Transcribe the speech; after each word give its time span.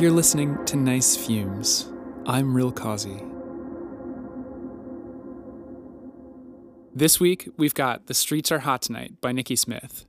You're 0.00 0.10
listening 0.12 0.56
to 0.64 0.76
Nice 0.76 1.14
Fumes. 1.14 1.92
I'm 2.24 2.56
Real 2.56 2.72
Causey. 2.72 3.22
This 6.94 7.20
week, 7.20 7.50
we've 7.58 7.74
got 7.74 8.06
The 8.06 8.14
Streets 8.14 8.50
Are 8.50 8.60
Hot 8.60 8.80
Tonight 8.80 9.20
by 9.20 9.32
Nikki 9.32 9.56
Smith. 9.56 10.06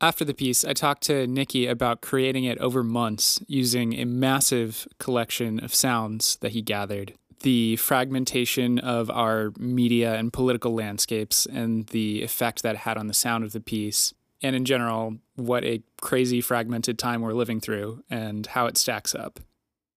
After 0.00 0.24
the 0.24 0.32
piece, 0.32 0.64
I 0.64 0.72
talked 0.72 1.02
to 1.02 1.26
Nikki 1.26 1.66
about 1.66 2.00
creating 2.00 2.44
it 2.44 2.56
over 2.56 2.82
months 2.82 3.38
using 3.46 3.92
a 3.92 4.06
massive 4.06 4.88
collection 4.98 5.62
of 5.62 5.74
sounds 5.74 6.36
that 6.36 6.52
he 6.52 6.62
gathered. 6.62 7.12
The 7.40 7.76
fragmentation 7.76 8.78
of 8.78 9.10
our 9.10 9.52
media 9.58 10.14
and 10.14 10.32
political 10.32 10.74
landscapes 10.74 11.44
and 11.44 11.86
the 11.88 12.22
effect 12.22 12.62
that 12.62 12.76
had 12.76 12.96
on 12.96 13.08
the 13.08 13.14
sound 13.14 13.44
of 13.44 13.52
the 13.52 13.60
piece, 13.60 14.14
and 14.42 14.54
in 14.54 14.64
general, 14.64 15.18
what 15.34 15.64
a 15.64 15.82
crazy 16.00 16.40
fragmented 16.40 16.98
time 16.98 17.20
we're 17.20 17.32
living 17.32 17.60
through 17.60 18.02
and 18.10 18.46
how 18.46 18.66
it 18.66 18.76
stacks 18.76 19.14
up. 19.14 19.40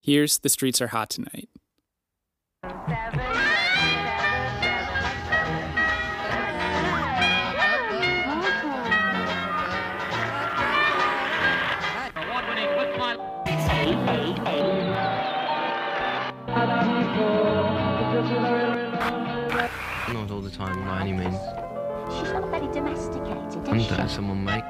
Here's 0.01 0.39
The 0.39 0.49
Streets 0.49 0.81
Are 0.81 0.87
Hot 0.87 1.09
Tonight. 1.09 1.49
Not 2.63 3.50
domesticated, 23.71 23.71
I'm 23.71 23.79
is 23.79 23.83
she? 23.85 23.89
dating 23.89 24.09
someone, 24.09 24.43
mate. 24.43 24.63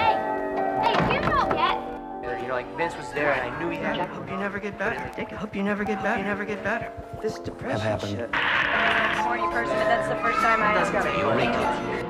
Hey, 0.00 0.16
hey, 0.94 1.14
you 1.14 1.20
not 1.20 1.54
yet? 1.54 2.42
You 2.42 2.48
know, 2.48 2.54
like 2.54 2.76
Vince 2.76 2.96
was 2.96 3.10
there, 3.12 3.32
and 3.32 3.54
I 3.54 3.58
knew 3.58 3.68
he 3.70 3.76
had. 3.76 3.98
I 3.98 4.06
hope 4.06 4.28
you 4.28 4.36
never 4.36 4.58
get 4.58 4.78
better. 4.78 4.96
I 4.96 5.34
hope 5.34 5.54
you 5.54 5.62
never 5.62 5.84
get 5.84 6.02
better. 6.02 6.18
You 6.18 6.24
never 6.24 6.44
get 6.44 6.64
better. 6.64 6.90
This 7.20 7.38
depression 7.38 7.80
happened. 7.80 8.12
shit. 8.12 8.34
horny 8.34 9.42
person, 9.52 9.74
but 9.76 9.84
that's 9.84 10.08
the 10.08 10.16
first 10.16 10.38
time 10.38 10.62
I 10.62 10.78
discovered 10.78 12.06
it. 12.06 12.09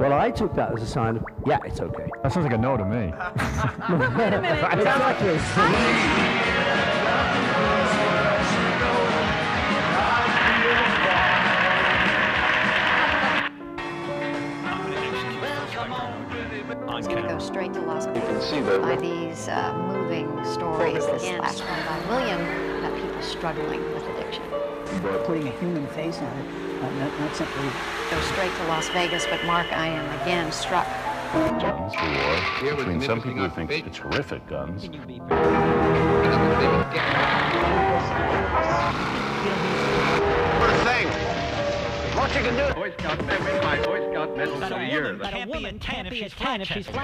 Well, 0.00 0.12
I 0.12 0.30
took 0.30 0.54
that 0.54 0.72
as 0.72 0.82
a 0.82 0.86
sign 0.86 1.16
of, 1.16 1.24
yeah, 1.46 1.58
it's 1.64 1.80
okay. 1.80 2.08
That 2.22 2.32
sounds 2.32 2.44
like 2.44 2.54
a 2.54 2.58
no 2.58 2.76
to 2.76 2.84
me. 2.84 3.12
Wait 4.16 4.32
a 4.32 4.40
minute. 4.40 4.72
Exactly. 4.72 5.38
go 17.28 17.38
straight 17.40 17.72
to 17.72 17.80
Las 17.80 18.06
Vegas 18.06 18.50
by 18.80 18.96
these 18.96 19.48
uh, 19.48 19.72
moving 19.88 20.28
stories. 20.44 21.04
This 21.06 21.24
last 21.40 21.60
one 21.64 21.84
by 21.86 21.98
William 22.08 22.40
about 22.78 22.96
people 23.00 23.22
struggling 23.22 23.82
with 23.92 24.04
addiction. 24.10 24.44
putting 25.24 25.48
a 25.48 25.52
human 25.58 25.86
face 25.88 26.18
on 26.18 26.38
it, 26.38 26.82
uh, 26.82 26.90
not, 26.98 27.20
not 27.20 27.36
simply 27.36 27.93
Go 28.10 28.20
straight 28.20 28.52
to 28.54 28.64
Las 28.64 28.88
Vegas, 28.90 29.26
but 29.26 29.44
Mark, 29.44 29.66
I 29.72 29.86
am 29.86 30.20
again 30.22 30.52
struck. 30.52 30.86
Guns, 31.32 31.92
the 31.94 32.68
war. 32.68 32.76
Between 32.76 33.00
some 33.00 33.20
people 33.20 33.48
who 33.48 33.66
think 33.66 33.86
it's 33.86 33.98
horrific 33.98 34.46
guns. 34.46 34.88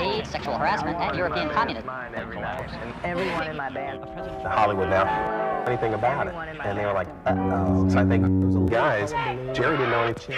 AIDS, 0.01 0.31
sexual 0.31 0.57
harassment, 0.57 0.97
and 0.99 1.17
European 1.17 1.51
communism. 1.51 1.91
everyone 3.05 3.49
in 3.49 3.57
my 3.57 3.71
band. 3.71 4.03
The 4.03 4.49
Hollywood 4.49 4.91
now 4.91 5.50
anything 5.67 5.95
about 5.95 6.27
it. 6.27 6.35
And 6.65 6.79
they 6.79 6.87
were 6.87 6.93
like, 6.93 7.09
uh-oh. 7.27 7.89
So 7.89 7.99
I 7.99 8.05
think 8.05 8.25
those 8.53 8.71
guys, 8.71 9.13
Jerry 9.57 9.77
didn't 9.77 9.91
know 9.91 10.05
anything. 10.05 10.37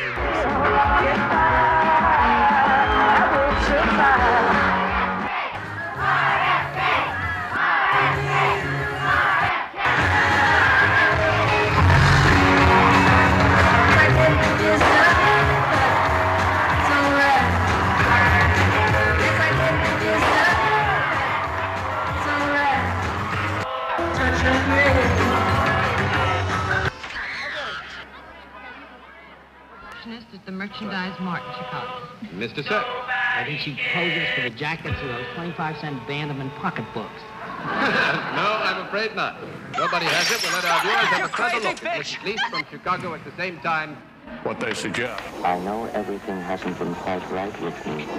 At 30.42 30.46
the 30.46 30.52
Merchandise 30.52 31.14
Mart 31.20 31.40
in 31.46 31.52
Chicago. 31.54 32.08
Mr. 32.34 32.66
Sir. 32.66 32.84
I 32.84 33.44
think 33.46 33.60
she 33.60 33.78
poses 33.94 34.28
for 34.34 34.42
the 34.42 34.50
jackets 34.50 35.00
of 35.00 35.08
those 35.08 35.24
25 35.34 35.78
cent 35.78 36.02
Vanderman 36.02 36.50
pocketbooks. 36.56 37.22
no, 37.62 38.58
I'm 38.58 38.84
afraid 38.86 39.14
not. 39.14 39.36
Nobody 39.76 40.06
has 40.06 40.30
it. 40.32 40.42
We'll 40.42 40.52
let 40.52 40.64
our 40.64 40.80
viewers 40.82 41.06
have 41.14 41.30
a 41.30 41.36
further 41.36 41.68
look 41.68 41.84
at 41.84 41.98
which, 41.98 42.18
at 42.18 42.24
least 42.24 42.42
from 42.50 42.64
Chicago 42.70 43.14
at 43.14 43.24
the 43.24 43.30
same 43.36 43.60
time. 43.60 43.96
What 44.42 44.58
they 44.58 44.74
suggest. 44.74 45.22
I 45.44 45.60
know 45.60 45.84
everything 45.94 46.40
hasn't 46.40 46.76
been 46.76 46.94
quite 46.96 47.22
right 47.30 47.60
with 47.62 47.86
me. 47.86 48.02
It's 48.02 48.10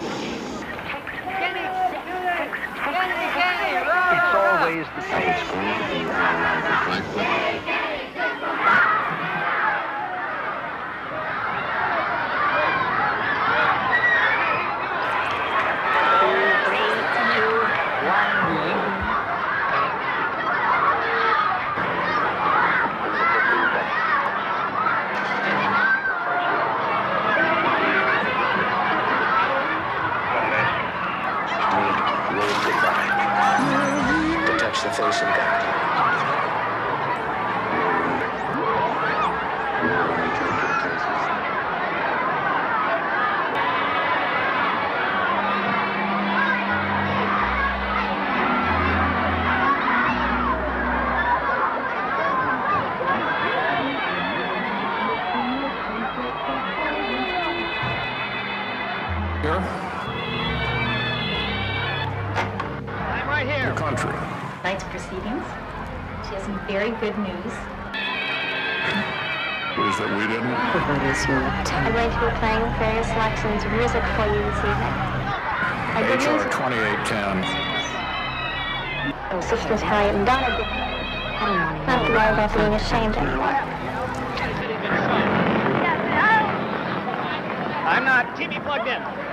always 4.33 4.85
the 4.95 5.03
But 5.12 5.23
it's 5.28 5.44
going 5.51 5.75
to 5.75 5.88
be 5.91 6.00
all 6.07 6.31
right 6.88 7.82
To 35.03 35.09
touch 35.09 35.19
the 35.19 35.52
I'm 71.25 71.93
going 71.93 72.11
to 72.11 72.19
be 72.19 72.27
playing 72.39 72.67
various 72.79 73.07
selections 73.07 73.63
of 73.63 73.71
music 73.71 74.03
for 74.19 74.25
you 74.27 74.43
this 74.43 74.59
evening. 74.59 74.91
Our 75.95 76.03
HR 76.03 76.19
news 76.19 76.43
2810. 76.51 77.43
Sisters 79.41 79.81
Harriet 79.81 80.15
and 80.15 80.25
Donna 80.25 80.51
did. 80.57 80.67
Not 81.87 82.05
to 82.07 82.11
worry 82.11 82.33
about 82.33 82.53
being 82.53 82.73
ashamed 82.73 83.15
anymore. 83.15 83.55
I'm 87.87 88.03
not. 88.03 88.35
TV 88.35 88.61
plugged 88.63 88.87
in. 88.89 89.32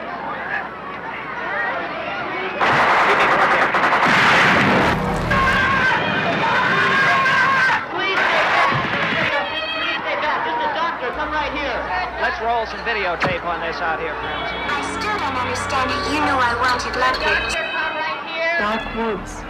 Some 12.70 12.86
videotape 12.86 13.42
on 13.42 13.58
this 13.66 13.82
out 13.82 13.98
here, 13.98 14.14
friends. 14.22 14.46
I 14.46 14.78
still 14.94 15.18
don't 15.18 15.38
understand 15.42 15.90
how 15.90 16.06
you 16.06 16.22
knew 16.22 16.38
I 16.38 16.54
wanted 16.54 16.94
Ludwig. 16.94 17.42
Come 17.50 17.98
right 17.98 18.22
here. 18.30 18.62
Dark 18.62 18.86
woods. 18.94 19.42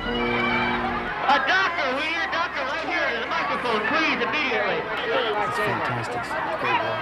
A 1.29 1.37
doctor. 1.45 2.01
We 2.01 2.09
need 2.09 2.17
a 2.17 2.33
doctor 2.33 2.65
right 2.65 2.89
here. 2.89 3.21
The 3.21 3.29
microphone. 3.29 3.85
please, 3.93 4.25
immediately. 4.25 4.81
It's 4.81 5.61
fantastic. 5.61 6.25
Great 6.65 6.81
work. 6.81 6.97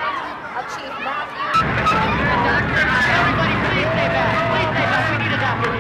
Chief 0.75 0.91
Matthew. 1.07 1.55
Doctor, 1.55 2.83
everybody, 3.15 3.55
please 3.63 3.87
stay 3.95 4.11
back. 4.11 4.43
Please 4.51 4.75
stay 4.75 4.91
back. 4.91 5.07
We 5.15 5.23
need 5.23 5.31
a 5.31 5.39
doctor. 5.39 5.79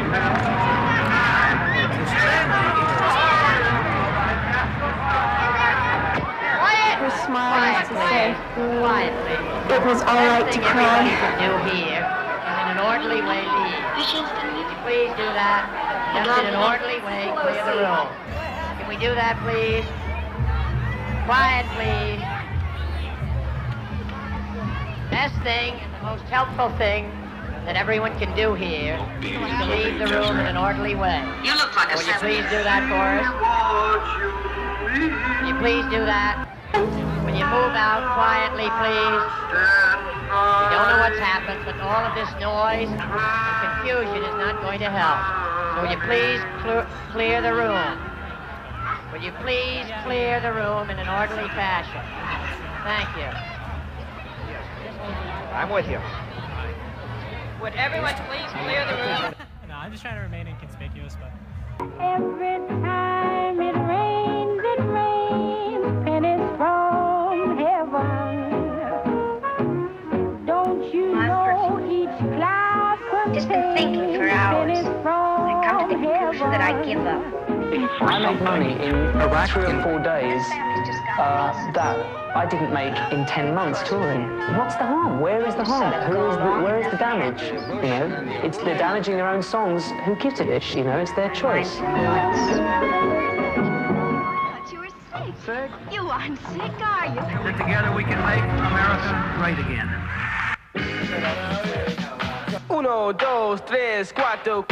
Her 7.88 8.07
smile 8.18 8.34
is 8.34 8.38
to 8.38 8.54
say, 8.54 8.78
Quiet, 8.80 9.12
please. 9.22 9.74
it 9.74 9.82
was 9.84 10.00
all 10.02 10.26
right 10.26 10.46
to 10.52 10.58
Best 10.58 10.74
thing 10.74 10.74
everybody 10.74 11.10
cry. 11.10 11.18
can 11.20 11.32
do 11.38 11.52
here 11.70 12.02
is 12.02 12.56
in 12.62 12.66
an 12.74 12.80
orderly 12.82 13.22
way 13.22 13.42
leave. 13.44 13.84
Please 14.84 15.10
do 15.20 15.26
that? 15.36 15.68
Just 16.24 16.40
in 16.40 16.46
an 16.46 16.56
orderly 16.56 17.00
way, 17.04 17.28
clear 17.36 17.60
the 17.64 17.76
room. 17.84 18.08
Can 18.78 18.88
we 18.88 18.96
do 18.96 19.12
that, 19.14 19.36
please? 19.44 19.84
Quiet, 21.28 21.66
please. 21.76 22.22
Best 25.10 25.34
thing 25.42 25.74
and 25.74 25.92
the 25.94 26.02
most 26.08 26.24
helpful 26.32 26.70
thing 26.78 27.10
that 27.66 27.76
everyone 27.76 28.18
can 28.18 28.34
do 28.34 28.54
here 28.54 28.96
is 29.20 29.28
to 29.60 29.66
leave 29.68 29.98
the 29.98 30.06
room 30.06 30.40
in 30.40 30.46
an 30.46 30.56
orderly 30.56 30.94
way. 30.94 31.20
You 31.44 31.52
look 31.54 31.76
like 31.76 31.92
a 31.92 31.96
Will 31.96 32.06
you 32.06 32.14
please 32.14 32.44
do 32.48 32.62
that 32.64 32.88
for 32.88 33.04
us? 33.20 33.28
Will 35.42 35.48
you 35.48 35.54
please 35.60 35.84
do 35.92 36.00
that? 36.06 36.48
Will 37.38 37.46
you 37.46 37.54
move 37.54 37.78
out 37.78 38.02
quietly, 38.18 38.66
please? 38.82 39.22
We 40.26 40.74
don't 40.74 40.90
know 40.90 40.98
what's 41.06 41.22
happened, 41.22 41.62
but 41.62 41.78
all 41.78 42.02
of 42.02 42.10
this 42.18 42.26
noise 42.42 42.90
and 42.90 42.98
confusion 42.98 44.26
is 44.26 44.34
not 44.42 44.60
going 44.60 44.80
to 44.80 44.90
help. 44.90 45.22
So 45.78 45.86
will 45.86 45.92
you 45.94 46.02
please 46.02 46.42
clear, 46.66 46.82
clear 47.14 47.38
the 47.38 47.54
room? 47.54 47.94
Will 49.14 49.22
you 49.22 49.30
please 49.38 49.86
clear 50.02 50.40
the 50.42 50.50
room 50.50 50.90
in 50.90 50.98
an 50.98 51.06
orderly 51.06 51.46
fashion? 51.54 52.02
Thank 52.82 53.06
you. 53.14 53.30
I'm 55.54 55.70
with 55.70 55.86
you. 55.86 56.02
Would 57.62 57.74
everyone 57.78 58.18
please 58.26 58.50
clear 58.66 58.82
the 58.82 58.98
room? 58.98 59.34
No, 59.68 59.74
I'm 59.74 59.92
just 59.92 60.02
trying 60.02 60.16
to 60.16 60.22
remain 60.22 60.48
inconspicuous, 60.48 61.14
but. 61.20 61.30
Every 62.00 62.66
time 62.82 63.60
it 63.60 63.76
rains, 63.86 64.17
Just 73.38 73.50
been 73.50 73.76
thinking 73.76 74.16
for 74.16 74.28
hours. 74.28 74.78
I 74.78 75.62
come 75.64 75.88
to 75.88 75.94
the 75.94 76.02
conclusion 76.02 76.50
that 76.50 76.60
I 76.60 76.84
give 76.84 76.98
up. 77.06 77.22
I 78.02 78.18
made 78.18 78.42
money 78.42 78.72
in 78.84 78.96
about 79.20 79.48
three 79.48 79.62
or 79.62 79.80
four 79.80 80.00
days 80.00 80.42
uh, 81.20 81.70
that 81.72 82.04
I 82.34 82.46
didn't 82.46 82.74
make 82.74 82.96
in 83.12 83.24
10 83.26 83.54
months 83.54 83.88
touring. 83.88 84.26
What's 84.58 84.74
the 84.74 84.86
harm? 84.86 85.20
Where 85.20 85.46
is 85.46 85.54
the 85.54 85.62
harm? 85.62 85.92
Who 86.10 86.28
is 86.28 86.36
the, 86.36 86.42
where 86.64 86.80
is 86.80 86.90
the 86.90 86.96
damage? 86.96 87.40
You 87.42 87.90
know, 87.90 88.40
it's 88.42 88.58
they're 88.58 88.76
damaging 88.76 89.14
their 89.14 89.28
own 89.28 89.44
songs. 89.44 89.84
Who 90.04 90.16
gives 90.16 90.40
a 90.40 90.44
dish? 90.44 90.74
You 90.74 90.82
know, 90.82 90.98
it's 90.98 91.12
their 91.12 91.32
choice. 91.32 91.76
You 91.76 91.84
were 94.80 94.90
sick. 95.46 95.70
You 95.92 96.10
aren't 96.10 96.38
sick, 96.40 96.74
are 96.82 97.06
you? 97.06 97.22
That 97.22 97.56
together 97.56 97.94
we 97.94 98.02
can 98.02 98.18
make 98.18 98.42
America 98.42 99.14
great 99.38 99.60
again. 99.64 100.37
Uno, 102.68 103.12
dos, 103.14 103.64
tres, 103.64 104.12
cuatro. 104.12 104.66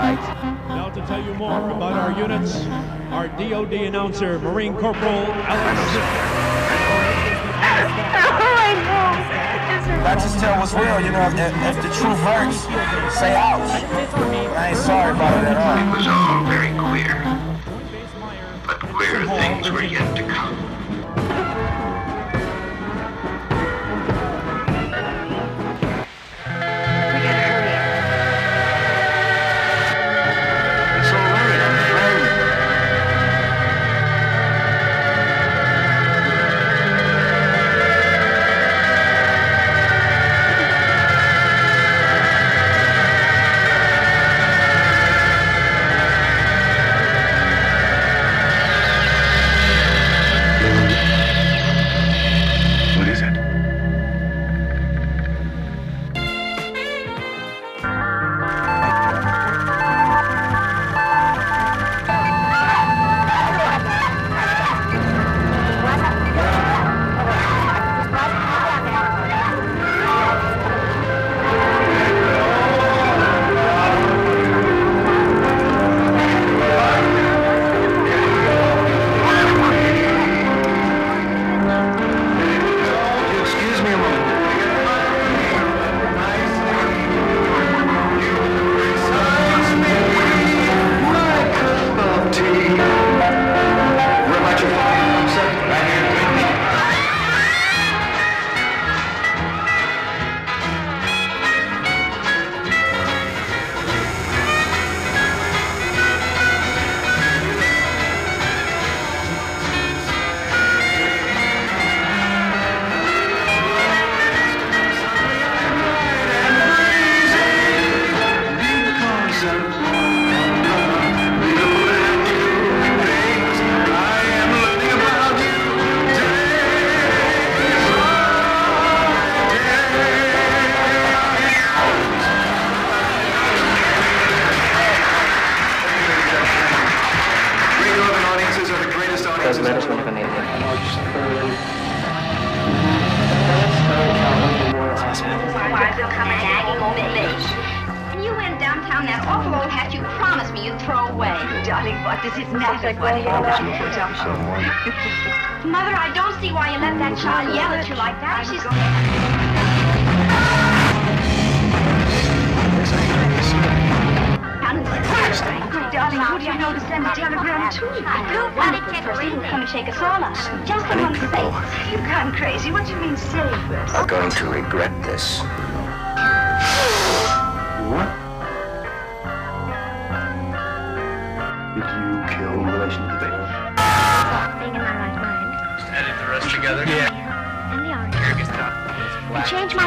Thanks. 0.00 0.22
Now 0.66 0.88
to 0.88 1.00
tell 1.06 1.22
you 1.22 1.34
more 1.34 1.68
about 1.68 1.92
our 1.92 2.18
units, 2.18 2.64
our 3.12 3.28
DOD 3.28 3.74
announcer, 3.74 4.38
Marine 4.38 4.72
Corporal 4.72 5.26
Alex. 5.44 5.80
I 10.02 10.14
just 10.14 10.38
tell 10.38 10.58
what's 10.58 10.72
real, 10.72 11.00
you 11.00 11.12
know, 11.12 11.20
if 11.28 11.36
the, 11.36 11.48
if 11.68 11.76
the 11.76 11.92
truth 12.00 12.18
hurts, 12.20 12.62
say 13.18 13.36
ouch. 13.36 13.68
I 14.56 14.68
ain't 14.70 14.78
sorry 14.78 15.12
about 15.12 15.36
it 15.36 15.48
at 15.48 15.56
all. 15.58 15.76
It 15.76 15.98
was 15.98 16.06
all 16.08 16.44
very 16.46 16.72
queer, 16.80 17.20
but 18.66 18.80
queer 18.80 19.26
things 19.26 19.70
were 19.70 19.82
yet 19.82 20.16
to 20.16 20.22
come. 20.22 20.69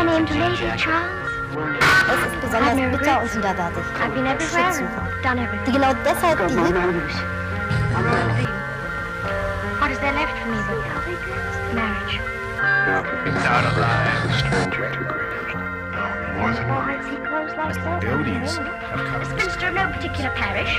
You 0.04 0.10
change 0.10 0.32
my 0.32 0.48
name 0.50 0.52
to 0.52 0.66
Lady 0.68 0.78
Charles? 0.78 1.32
Es 2.12 2.20
ist 2.28 2.42
besonders 2.42 2.76
bitter 2.76 3.22
und 3.22 3.36
widerwärtig. 3.36 3.86
I've 3.96 4.14
been 4.14 4.28
everywhere 4.28 4.74
and 4.78 5.24
done 5.24 5.40
everything. 5.40 5.74
Genau 5.74 5.94
deshalb 6.04 6.40
die 6.40 6.52
What 9.80 9.92
is 9.92 10.00
there 10.00 10.12
left 10.12 10.38
for 10.40 10.50
me 10.50 10.58
but 10.68 10.76
marriage? 11.74 12.20
Not 13.44 13.64
alive. 13.64 14.28
A 14.28 14.34
stranger 14.40 14.92
to 14.92 15.04
Gravesend. 15.08 15.64
No, 15.96 16.04
more 16.36 16.52
than 16.52 16.68
Why 16.68 17.00
is 17.00 17.08
he 17.08 17.16
closed 17.24 17.56
like 17.56 17.76
that? 17.76 18.02
Buildings 18.02 18.60
A 18.60 19.26
spinster 19.26 19.68
of 19.70 19.74
no 19.74 19.88
particular 19.88 20.32
parish. 20.36 20.76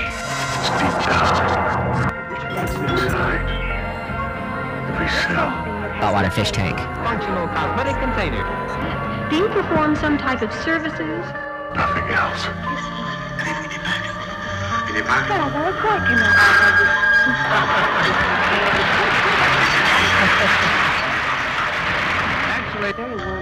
Inside. 2.93 3.49
Every 4.93 5.09
cell. 5.09 5.49
Oh, 6.03 6.13
what 6.13 6.25
a 6.25 6.29
fish 6.29 6.51
tank. 6.51 6.77
Functional 7.03 7.47
cosmetic 7.47 7.95
container. 7.99 9.14
Do 9.29 9.37
you 9.37 9.47
perform 9.49 9.95
some 9.95 10.17
type 10.19 10.41
of 10.43 10.53
services? 10.53 11.25
Nothing 11.75 12.09
else. 12.13 12.45
Well, 14.95 15.51
well, 15.51 15.73
quite 15.81 16.01
Actually, 22.47 22.93
Very 22.93 23.15
warm. 23.15 23.34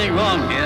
Something 0.00 0.16
wrong 0.16 0.50
here. 0.50 0.59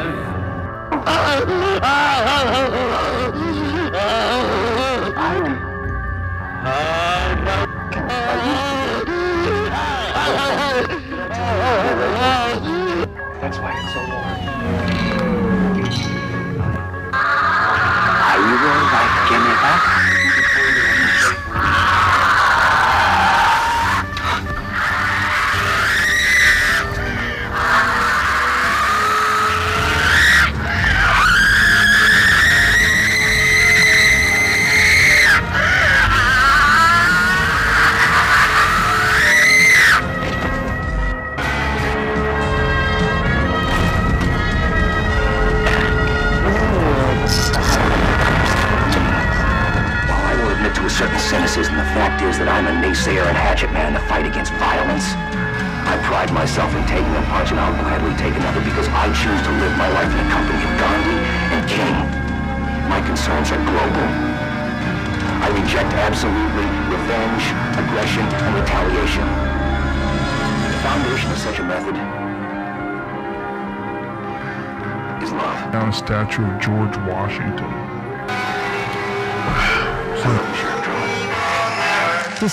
George 76.84 76.96
Washington. 77.08 77.64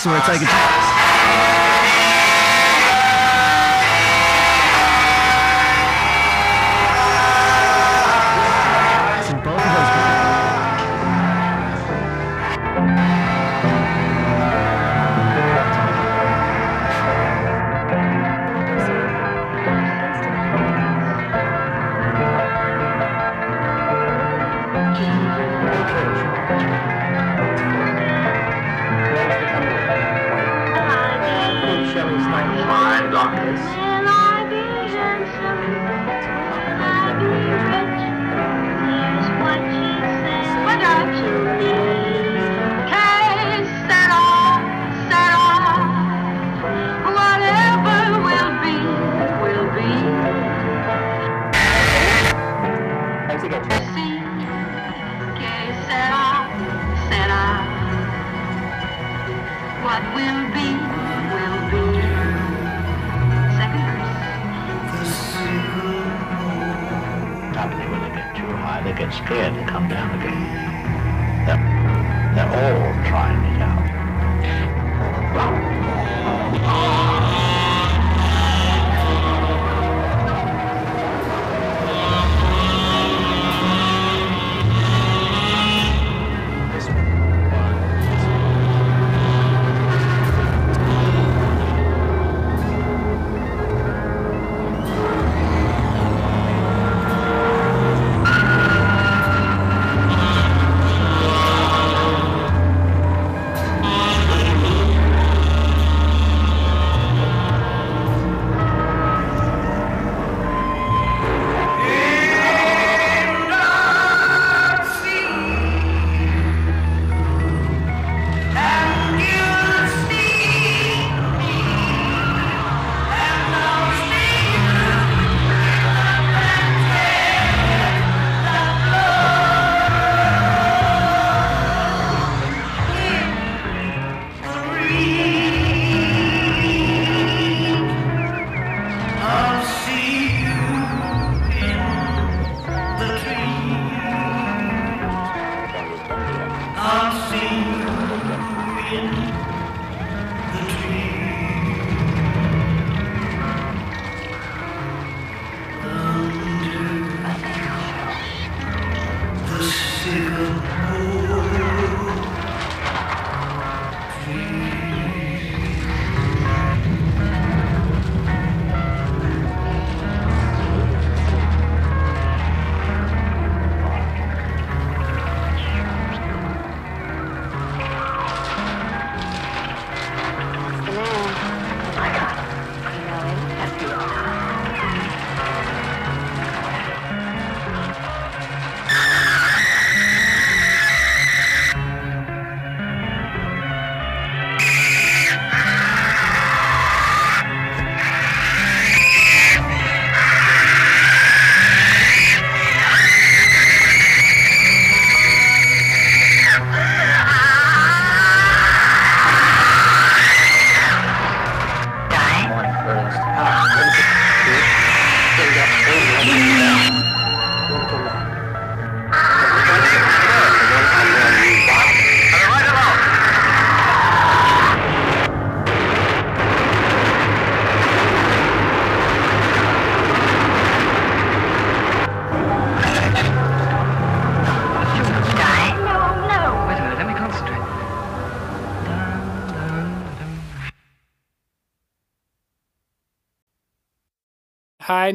Where 0.06 0.17
it's 0.17 0.28
like 0.30 0.41
it's... 0.41 1.01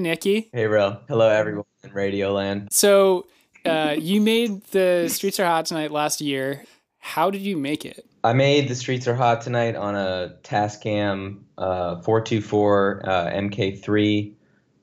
Nikki. 0.06 0.48
Hey, 0.52 0.66
Ro. 0.66 1.00
Hello, 1.08 1.28
everyone 1.28 1.64
in 1.82 1.90
Radioland. 1.90 2.72
So, 2.72 3.26
uh, 3.64 3.96
you 3.98 4.20
made 4.20 4.62
the 4.66 5.08
Streets 5.08 5.40
Are 5.40 5.46
Hot 5.46 5.66
Tonight 5.66 5.90
last 5.90 6.20
year. 6.20 6.62
How 6.98 7.30
did 7.30 7.42
you 7.42 7.56
make 7.56 7.84
it? 7.84 8.06
I 8.22 8.32
made 8.32 8.68
the 8.68 8.74
Streets 8.76 9.08
Are 9.08 9.16
Hot 9.16 9.40
Tonight 9.40 9.74
on 9.74 9.96
a 9.96 10.36
Tascam 10.44 11.40
uh, 11.58 12.00
424 12.02 13.02
uh, 13.04 13.30
MK3 13.32 14.32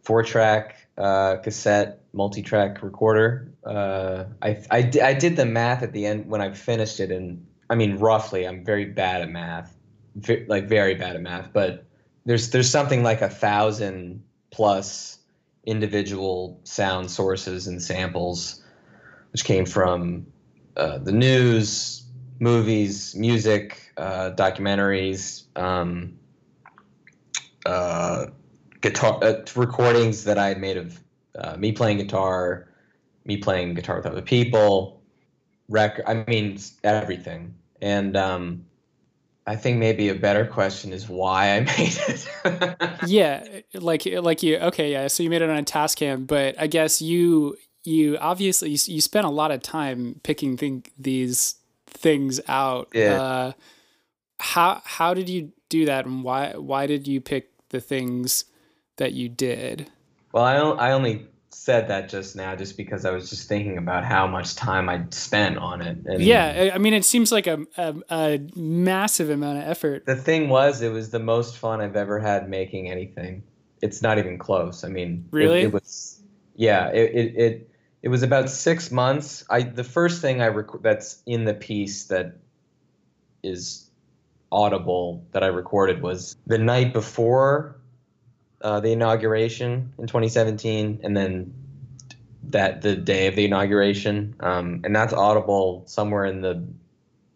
four 0.03 0.23
track 0.23 0.87
uh, 0.97 1.37
cassette 1.37 2.01
multi 2.11 2.41
track 2.41 2.83
recorder. 2.83 3.51
Uh, 3.65 4.25
I, 4.41 4.61
I, 4.69 4.91
I 5.01 5.13
did 5.13 5.37
the 5.37 5.45
math 5.45 5.81
at 5.81 5.93
the 5.93 6.05
end 6.05 6.27
when 6.27 6.41
I 6.41 6.51
finished 6.51 6.99
it, 6.99 7.11
and 7.11 7.45
I 7.69 7.75
mean, 7.75 7.97
roughly, 7.97 8.45
I'm 8.45 8.63
very 8.65 8.85
bad 8.85 9.21
at 9.21 9.29
math, 9.29 9.73
v- 10.15 10.45
like 10.47 10.67
very 10.67 10.95
bad 10.95 11.15
at 11.15 11.21
math, 11.21 11.53
but 11.53 11.85
there's 12.25 12.51
there's 12.51 12.69
something 12.69 13.03
like 13.03 13.21
a 13.21 13.29
thousand 13.29 14.23
plus 14.51 15.12
individual 15.65 16.59
sound 16.63 17.09
sources 17.09 17.67
and 17.67 17.81
samples, 17.81 18.63
which 19.31 19.43
came 19.43 19.65
from 19.65 20.25
uh, 20.75 20.97
the 20.97 21.11
news, 21.11 22.03
movies, 22.39 23.15
music, 23.15 23.93
uh, 23.97 24.31
documentaries, 24.35 25.43
um, 25.55 26.17
uh, 27.65 28.27
guitar 28.81 29.19
uh, 29.23 29.41
recordings 29.55 30.25
that 30.25 30.37
I 30.37 30.49
had 30.49 30.59
made 30.59 30.77
of 30.77 30.99
uh, 31.35 31.55
me 31.57 31.71
playing 31.71 31.97
guitar, 31.97 32.67
me 33.25 33.37
playing 33.37 33.75
guitar 33.75 33.97
with 33.97 34.05
other 34.05 34.21
people, 34.21 35.01
record. 35.69 36.03
I 36.07 36.25
mean 36.27 36.59
everything, 36.83 37.55
and 37.81 38.17
um, 38.17 38.65
I 39.45 39.55
think 39.55 39.77
maybe 39.77 40.09
a 40.09 40.15
better 40.15 40.45
question 40.45 40.93
is 40.93 41.09
why 41.09 41.55
I 41.55 41.59
made 41.77 41.97
it. 42.07 42.27
yeah, 43.07 43.45
like 43.73 44.05
like 44.05 44.43
you 44.43 44.57
okay, 44.57 44.91
yeah. 44.91 45.07
So 45.07 45.23
you 45.23 45.29
made 45.29 45.41
it 45.41 45.49
on 45.49 45.57
a 45.57 45.63
Tascam, 45.63 46.25
but 46.25 46.55
I 46.59 46.67
guess 46.67 47.01
you 47.01 47.57
you 47.83 48.17
obviously 48.19 48.69
you, 48.71 48.77
you 48.85 49.01
spent 49.01 49.25
a 49.25 49.29
lot 49.29 49.51
of 49.51 49.61
time 49.61 50.19
picking 50.23 50.55
thing, 50.57 50.85
these 50.97 51.55
things 51.87 52.39
out. 52.47 52.89
Yeah. 52.93 53.21
Uh, 53.21 53.51
how 54.39 54.81
how 54.85 55.13
did 55.13 55.29
you 55.29 55.51
do 55.69 55.85
that, 55.85 56.05
and 56.05 56.23
why 56.23 56.53
why 56.55 56.87
did 56.87 57.07
you 57.07 57.19
pick 57.19 57.49
the 57.69 57.81
things 57.81 58.45
that 58.97 59.13
you 59.13 59.29
did? 59.29 59.89
Well, 60.31 60.43
I 60.43 60.55
I 60.55 60.91
only 60.93 61.27
said 61.63 61.87
that 61.87 62.09
just 62.09 62.35
now 62.35 62.57
just 62.57 62.75
because 62.75 63.05
I 63.05 63.11
was 63.11 63.29
just 63.29 63.47
thinking 63.47 63.77
about 63.77 64.03
how 64.03 64.27
much 64.27 64.55
time 64.55 64.89
I'd 64.89 65.13
spent 65.13 65.57
on 65.57 65.81
it. 65.81 65.97
And 66.05 66.21
yeah, 66.21 66.71
I 66.73 66.77
mean, 66.77 66.93
it 66.93 67.05
seems 67.05 67.31
like 67.31 67.47
a, 67.47 67.65
a, 67.77 67.95
a 68.11 68.39
massive 68.53 69.29
amount 69.29 69.59
of 69.59 69.63
effort. 69.63 70.05
The 70.05 70.17
thing 70.17 70.49
was, 70.49 70.81
it 70.81 70.91
was 70.91 71.11
the 71.11 71.19
most 71.19 71.57
fun 71.57 71.79
I've 71.79 71.95
ever 71.95 72.19
had 72.19 72.49
making 72.49 72.91
anything. 72.91 73.43
It's 73.81 74.01
not 74.01 74.17
even 74.17 74.37
close. 74.37 74.83
I 74.83 74.89
mean, 74.89 75.29
really, 75.31 75.59
it, 75.59 75.65
it 75.65 75.73
was. 75.73 76.21
Yeah, 76.55 76.89
it, 76.89 77.15
it 77.15 77.35
it 77.37 77.69
it 78.01 78.09
was 78.09 78.23
about 78.23 78.49
six 78.49 78.91
months. 78.91 79.45
I 79.49 79.61
the 79.61 79.85
first 79.85 80.21
thing 80.21 80.41
I 80.41 80.47
rec- 80.47 80.81
that's 80.81 81.23
in 81.25 81.45
the 81.45 81.53
piece 81.53 82.05
that 82.05 82.35
is 83.41 83.89
audible 84.51 85.25
that 85.31 85.43
I 85.43 85.47
recorded 85.47 86.01
was 86.01 86.35
the 86.45 86.57
night 86.57 86.91
before 86.91 87.77
uh, 88.63 88.79
the 88.79 88.91
inauguration 88.91 89.93
in 89.97 90.07
2017, 90.07 91.01
and 91.03 91.15
then 91.15 91.53
that 92.49 92.81
the 92.81 92.95
day 92.95 93.27
of 93.27 93.35
the 93.35 93.45
inauguration, 93.45 94.35
um, 94.39 94.81
and 94.83 94.95
that's 94.95 95.13
audible 95.13 95.83
somewhere 95.85 96.25
in 96.25 96.41
the, 96.41 96.65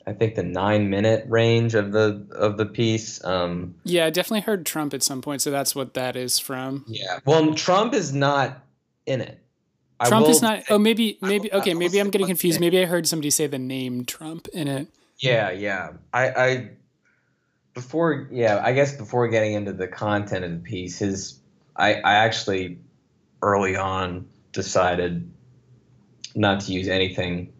I 0.06 0.14
think 0.14 0.36
the 0.36 0.44
nine 0.44 0.90
minute 0.90 1.26
range 1.28 1.76
of 1.76 1.92
the 1.92 2.26
of 2.32 2.58
the 2.58 2.66
piece. 2.66 3.24
Um, 3.24 3.76
yeah, 3.84 4.06
I 4.06 4.10
definitely 4.10 4.42
heard 4.42 4.66
Trump 4.66 4.94
at 4.94 5.04
some 5.04 5.22
point, 5.22 5.42
so 5.42 5.52
that's 5.52 5.76
what 5.76 5.94
that 5.96 6.16
is 6.16 6.40
from. 6.40 6.86
Yeah, 6.88 7.20
well, 7.26 7.54
Trump 7.54 7.94
is 7.94 8.14
not 8.14 8.64
in 9.06 9.22
it. 9.22 9.40
Trump 10.06 10.28
is 10.28 10.42
not. 10.42 10.64
Oh, 10.70 10.78
maybe, 10.78 11.18
maybe. 11.22 11.52
Okay, 11.52 11.74
maybe 11.74 12.00
I'm 12.00 12.12
getting 12.12 12.28
confused. 12.28 12.60
Maybe 12.60 12.80
I 12.80 12.86
heard 12.86 13.08
somebody 13.08 13.32
say 13.32 13.48
the 13.48 13.60
name 13.60 14.06
Trump 14.06 14.48
in 14.50 14.68
it. 14.68 14.88
Yeah, 15.20 15.50
yeah. 15.52 15.94
I, 16.14 16.30
I 16.30 16.70
before 17.78 18.28
yeah 18.32 18.60
i 18.64 18.74
guess 18.74 18.98
before 18.98 19.28
getting 19.28 19.54
into 19.54 19.72
the 19.72 19.88
content 19.88 20.44
of 20.44 20.52
the 20.52 20.58
piece 20.58 20.98
his 20.98 21.40
i 21.76 21.94
i 21.94 22.14
actually 22.16 22.80
early 23.44 23.76
on 23.76 24.28
decided 24.52 25.32
not 26.34 26.62
to 26.62 26.74
use 26.74 26.88
anything 26.88 27.54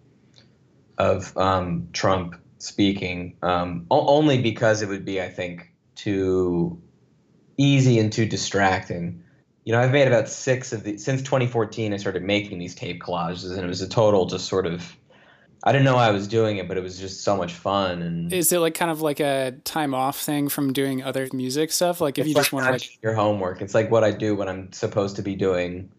of 0.98 1.38
um, 1.38 1.90
trump 1.94 2.36
speaking 2.58 3.38
um, 3.44 3.86
o- 3.92 4.08
only 4.08 4.42
because 4.42 4.82
it 4.82 4.90
would 4.90 5.06
be 5.06 5.22
i 5.22 5.30
think 5.30 5.72
too 5.94 6.82
easy 7.60 7.98
and 8.00 8.12
too 8.12 8.26
distracting. 8.26 9.24
You 9.66 9.74
know 9.74 9.82
i've 9.82 9.92
made 9.92 10.08
about 10.08 10.30
six 10.30 10.74
of 10.74 10.84
the 10.84 10.98
since 10.98 11.22
2014 11.22 11.94
i 11.94 11.98
started 11.98 12.24
making 12.24 12.58
these 12.58 12.74
tape 12.74 13.04
collages 13.04 13.52
and 13.52 13.64
it 13.64 13.68
was 13.68 13.84
a 13.84 13.90
total 13.90 14.26
just 14.26 14.48
sort 14.48 14.66
of 14.66 14.96
I 15.64 15.72
didn't 15.72 15.86
know 15.86 15.98
I 15.98 16.12
was 16.12 16.28
doing 16.28 16.58
it, 16.58 16.68
but 16.68 16.78
it 16.78 16.84
was 16.84 17.00
just 17.00 17.24
so 17.24 17.36
much 17.36 17.54
fun. 17.54 18.02
And 18.02 18.32
is 18.32 18.52
it 18.52 18.60
like 18.60 18.76
kind 18.76 18.92
of 18.92 19.02
like 19.02 19.20
a 19.20 19.56
time 19.64 19.94
off 19.94 20.20
thing 20.20 20.50
from 20.50 20.72
doing 20.72 21.04
other 21.04 21.28
music 21.34 21.72
stuff? 21.72 22.00
Like 22.00 22.18
if 22.18 22.28
you 22.28 22.34
like 22.34 22.44
just 22.44 22.54
want 22.54 22.66
to 22.68 22.72
like 22.74 23.02
your 23.02 23.14
homework, 23.14 23.62
it's 23.62 23.74
like 23.74 23.90
what 23.90 24.04
I 24.04 24.12
do 24.12 24.36
when 24.36 24.48
I'm 24.48 24.72
supposed 24.72 25.16
to 25.18 25.22
be 25.22 25.36
doing 25.36 25.90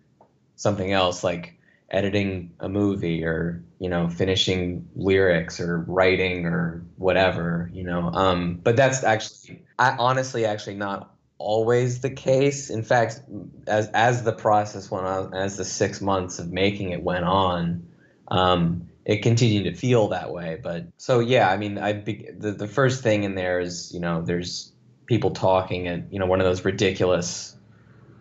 something 0.56 0.92
else, 0.92 1.24
like 1.24 1.58
editing 1.90 2.52
a 2.60 2.68
movie 2.68 3.24
or 3.24 3.62
you 3.78 3.88
know 3.88 4.08
finishing 4.08 4.86
lyrics 4.94 5.58
or 5.58 5.78
writing 5.88 6.46
or 6.46 6.84
whatever, 6.96 7.68
you 7.72 7.82
know. 7.82 8.10
Um, 8.12 8.60
but 8.62 8.76
that's 8.76 9.02
actually, 9.02 9.64
I 9.78 9.96
honestly 9.98 10.44
actually 10.44 10.76
not 10.76 11.14
always 11.38 12.00
the 12.00 12.10
case. 12.10 12.70
In 12.70 12.82
fact, 12.82 13.22
as 13.66 13.88
as 13.88 14.22
the 14.22 14.32
process 14.32 14.90
went 14.90 15.06
on, 15.06 15.34
as 15.34 15.56
the 15.56 15.64
six 15.64 16.00
months 16.00 16.38
of 16.38 16.52
making 16.52 16.90
it 16.90 17.02
went 17.02 17.24
on. 17.24 17.84
Um, 18.30 18.87
it 19.08 19.22
continued 19.22 19.64
to 19.64 19.72
feel 19.74 20.08
that 20.08 20.30
way. 20.32 20.60
But 20.62 20.86
so 20.98 21.18
yeah, 21.18 21.50
I 21.50 21.56
mean, 21.56 21.78
I 21.78 21.94
the 21.94 22.54
the 22.56 22.68
first 22.68 23.02
thing 23.02 23.24
in 23.24 23.34
there 23.34 23.58
is 23.58 23.92
you 23.92 23.98
know 23.98 24.22
there's 24.22 24.70
people 25.06 25.30
talking 25.30 25.88
and 25.88 26.12
you 26.12 26.18
know 26.20 26.26
one 26.26 26.40
of 26.40 26.46
those 26.46 26.64
ridiculous, 26.64 27.56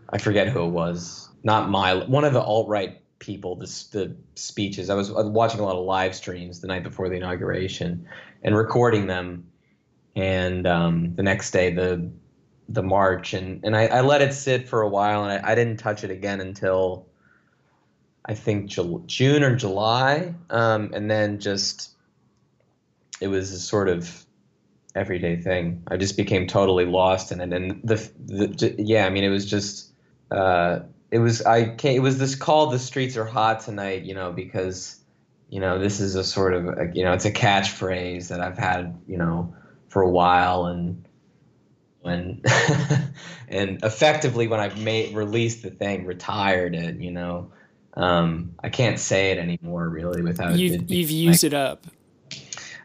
I 0.10 0.18
forget 0.18 0.48
who 0.48 0.66
it 0.66 0.70
was, 0.70 1.30
not 1.44 1.70
my 1.70 1.94
one 1.94 2.24
of 2.24 2.34
the 2.34 2.42
alt 2.42 2.70
right 2.70 3.02
people 3.20 3.58
the 3.58 3.66
the 3.92 4.16
speeches. 4.36 4.90
I 4.90 4.96
was 4.96 5.12
watching 5.12 5.60
a 5.60 5.64
lot 5.64 5.76
of 5.76 5.84
live 5.84 6.16
streams 6.16 6.62
the 6.62 6.68
night 6.68 6.84
before 6.84 7.10
the 7.10 7.16
inauguration 7.18 8.08
and 8.42 8.56
recording 8.56 9.08
them, 9.08 9.46
and 10.16 10.66
um, 10.66 11.16
the 11.16 11.24
next 11.24 11.52
day 11.52 11.74
the 11.74 12.10
the 12.70 12.84
march 12.84 13.34
and 13.34 13.60
and 13.66 13.76
I, 13.76 13.88
I 13.88 14.02
let 14.02 14.22
it 14.22 14.34
sit 14.34 14.70
for 14.70 14.82
a 14.82 14.90
while 14.90 15.26
and 15.26 15.34
I, 15.46 15.52
I 15.52 15.56
didn't 15.56 15.78
touch 15.78 16.06
it 16.06 16.12
again 16.12 16.40
until 16.40 17.08
I 18.28 18.34
think 18.34 18.70
June 18.70 19.44
or 19.44 19.56
July, 19.56 20.34
um, 20.50 20.92
and 20.94 21.10
then 21.10 21.40
just 21.40 21.92
it 23.22 23.30
was 23.30 23.52
a 23.52 23.60
sort 23.60 23.88
of 23.88 24.26
everyday 24.96 25.38
thing. 25.38 25.84
I 25.88 25.98
just 25.98 26.18
became 26.18 26.48
totally 26.48 26.86
lost 26.86 27.32
in 27.32 27.40
it, 27.40 27.54
and 27.54 27.82
the, 27.84 27.96
the 28.26 28.76
yeah, 28.78 29.06
I 29.06 29.10
mean, 29.10 29.24
it 29.24 29.30
was 29.30 29.46
just 29.46 29.92
uh, 30.30 30.80
it 31.10 31.20
was 31.20 31.42
I 31.44 31.76
it 31.84 32.02
was 32.02 32.18
this 32.18 32.36
call. 32.36 32.68
"The 32.68 32.80
Streets 32.80 33.16
Are 33.16 33.26
Hot 33.26 33.62
Tonight," 33.62 34.04
you 34.04 34.14
know, 34.14 34.34
because 34.34 35.00
you 35.50 35.62
know 35.62 35.80
this 35.80 36.02
is 36.02 36.16
a 36.16 36.24
sort 36.24 36.54
of 36.54 36.68
a, 36.68 36.92
you 36.94 37.04
know 37.04 37.14
it's 37.14 37.26
a 37.26 37.32
catchphrase 37.32 38.28
that 38.28 38.42
I've 38.42 38.58
had 38.58 39.00
you 39.08 39.18
know 39.18 39.56
for 39.88 40.02
a 40.02 40.10
while, 40.10 40.66
and 40.66 41.08
when 42.02 42.42
and 43.48 43.82
effectively 43.84 44.48
when 44.48 44.60
I 44.60 44.74
made 44.76 45.16
released 45.16 45.64
the 45.64 45.70
thing, 45.70 46.06
retired 46.06 46.76
it, 46.76 46.98
you 46.98 47.12
know. 47.12 47.52
Um, 47.98 48.54
I 48.64 48.70
can't 48.70 49.00
say 49.00 49.32
it 49.32 49.40
anymore 49.40 49.90
really 49.90 50.22
without 50.22 50.56
you've, 50.56 50.84
it 50.84 50.90
you've 50.90 51.10
used 51.10 51.44
it 51.44 51.56
up. 51.56 51.88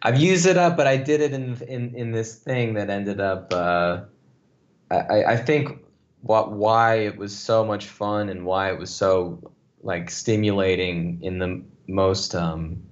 I've 0.02 0.18
used 0.18 0.46
it 0.46 0.56
up, 0.56 0.76
but 0.76 0.86
I 0.86 0.96
did 0.96 1.20
it 1.20 1.34
in 1.34 1.60
in, 1.68 1.94
in 1.94 2.12
this 2.12 2.34
thing 2.36 2.74
that 2.74 2.88
ended 2.88 3.20
up. 3.20 3.52
Uh, 3.52 4.00
I 4.90 5.24
I 5.24 5.36
think 5.36 5.78
what 6.22 6.52
why 6.52 6.94
it 7.00 7.18
was 7.18 7.36
so 7.36 7.64
much 7.64 7.86
fun 7.86 8.30
and 8.30 8.46
why 8.46 8.70
it 8.70 8.78
was 8.78 8.90
so 8.90 9.52
like 9.82 10.08
stimulating 10.08 11.18
in 11.22 11.38
the 11.38 11.62
most 11.86 12.34
um, 12.34 12.82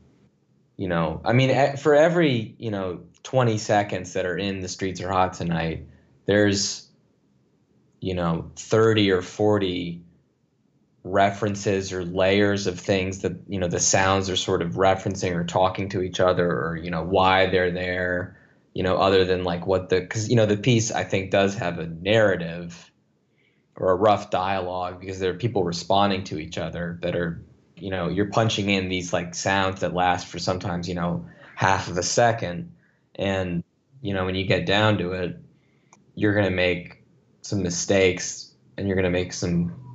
you 0.76 0.88
know 0.88 1.22
I 1.24 1.32
mean 1.32 1.76
for 1.78 1.94
every 1.94 2.54
you 2.58 2.70
know 2.70 3.00
20 3.22 3.56
seconds 3.56 4.12
that 4.12 4.26
are 4.26 4.36
in 4.36 4.60
the 4.60 4.68
streets 4.68 5.00
are 5.00 5.10
hot 5.10 5.34
tonight 5.34 5.86
there's 6.26 6.88
you 8.00 8.14
know 8.14 8.50
30 8.56 9.10
or 9.10 9.22
40 9.22 10.02
references 11.02 11.92
or 11.92 12.04
layers 12.04 12.66
of 12.66 12.78
things 12.78 13.20
that 13.22 13.32
you 13.48 13.58
know 13.58 13.68
the 13.68 13.80
sounds 13.80 14.28
are 14.28 14.36
sort 14.36 14.60
of 14.60 14.74
referencing 14.74 15.34
or 15.34 15.44
talking 15.44 15.88
to 15.88 16.02
each 16.02 16.20
other 16.20 16.46
or 16.46 16.76
you 16.76 16.90
know 16.90 17.02
why 17.02 17.46
they're 17.46 17.70
there 17.70 18.36
you 18.74 18.82
know 18.82 18.96
other 18.96 19.24
than 19.24 19.42
like 19.42 19.66
what 19.66 19.88
the 19.88 20.00
because 20.00 20.28
you 20.28 20.36
know 20.36 20.44
the 20.44 20.58
piece 20.58 20.92
i 20.92 21.02
think 21.02 21.30
does 21.30 21.54
have 21.54 21.78
a 21.78 21.86
narrative 21.86 22.90
or 23.76 23.92
a 23.92 23.96
rough 23.96 24.30
dialogue 24.30 25.00
because 25.00 25.18
there 25.18 25.30
are 25.30 25.38
people 25.38 25.64
responding 25.64 26.22
to 26.22 26.38
each 26.38 26.58
other 26.58 26.98
that 27.00 27.16
are 27.16 27.42
you 27.76 27.90
know 27.90 28.08
you're 28.08 28.26
punching 28.26 28.68
in 28.68 28.88
these 28.88 29.12
like 29.12 29.34
sounds 29.34 29.80
that 29.80 29.94
last 29.94 30.26
for 30.26 30.38
sometimes 30.38 30.88
you 30.88 30.94
know 30.94 31.24
half 31.56 31.88
of 31.88 31.98
a 31.98 32.02
second. 32.02 32.72
And 33.16 33.64
you 34.02 34.14
know 34.14 34.24
when 34.24 34.34
you 34.34 34.46
get 34.46 34.66
down 34.66 34.98
to 34.98 35.12
it 35.12 35.36
you're 36.14 36.34
going 36.34 36.44
to 36.44 36.50
make 36.50 37.02
some 37.42 37.62
mistakes 37.62 38.52
and 38.76 38.86
you're 38.86 38.96
going 38.96 39.04
to 39.04 39.10
make 39.10 39.32
some 39.32 39.89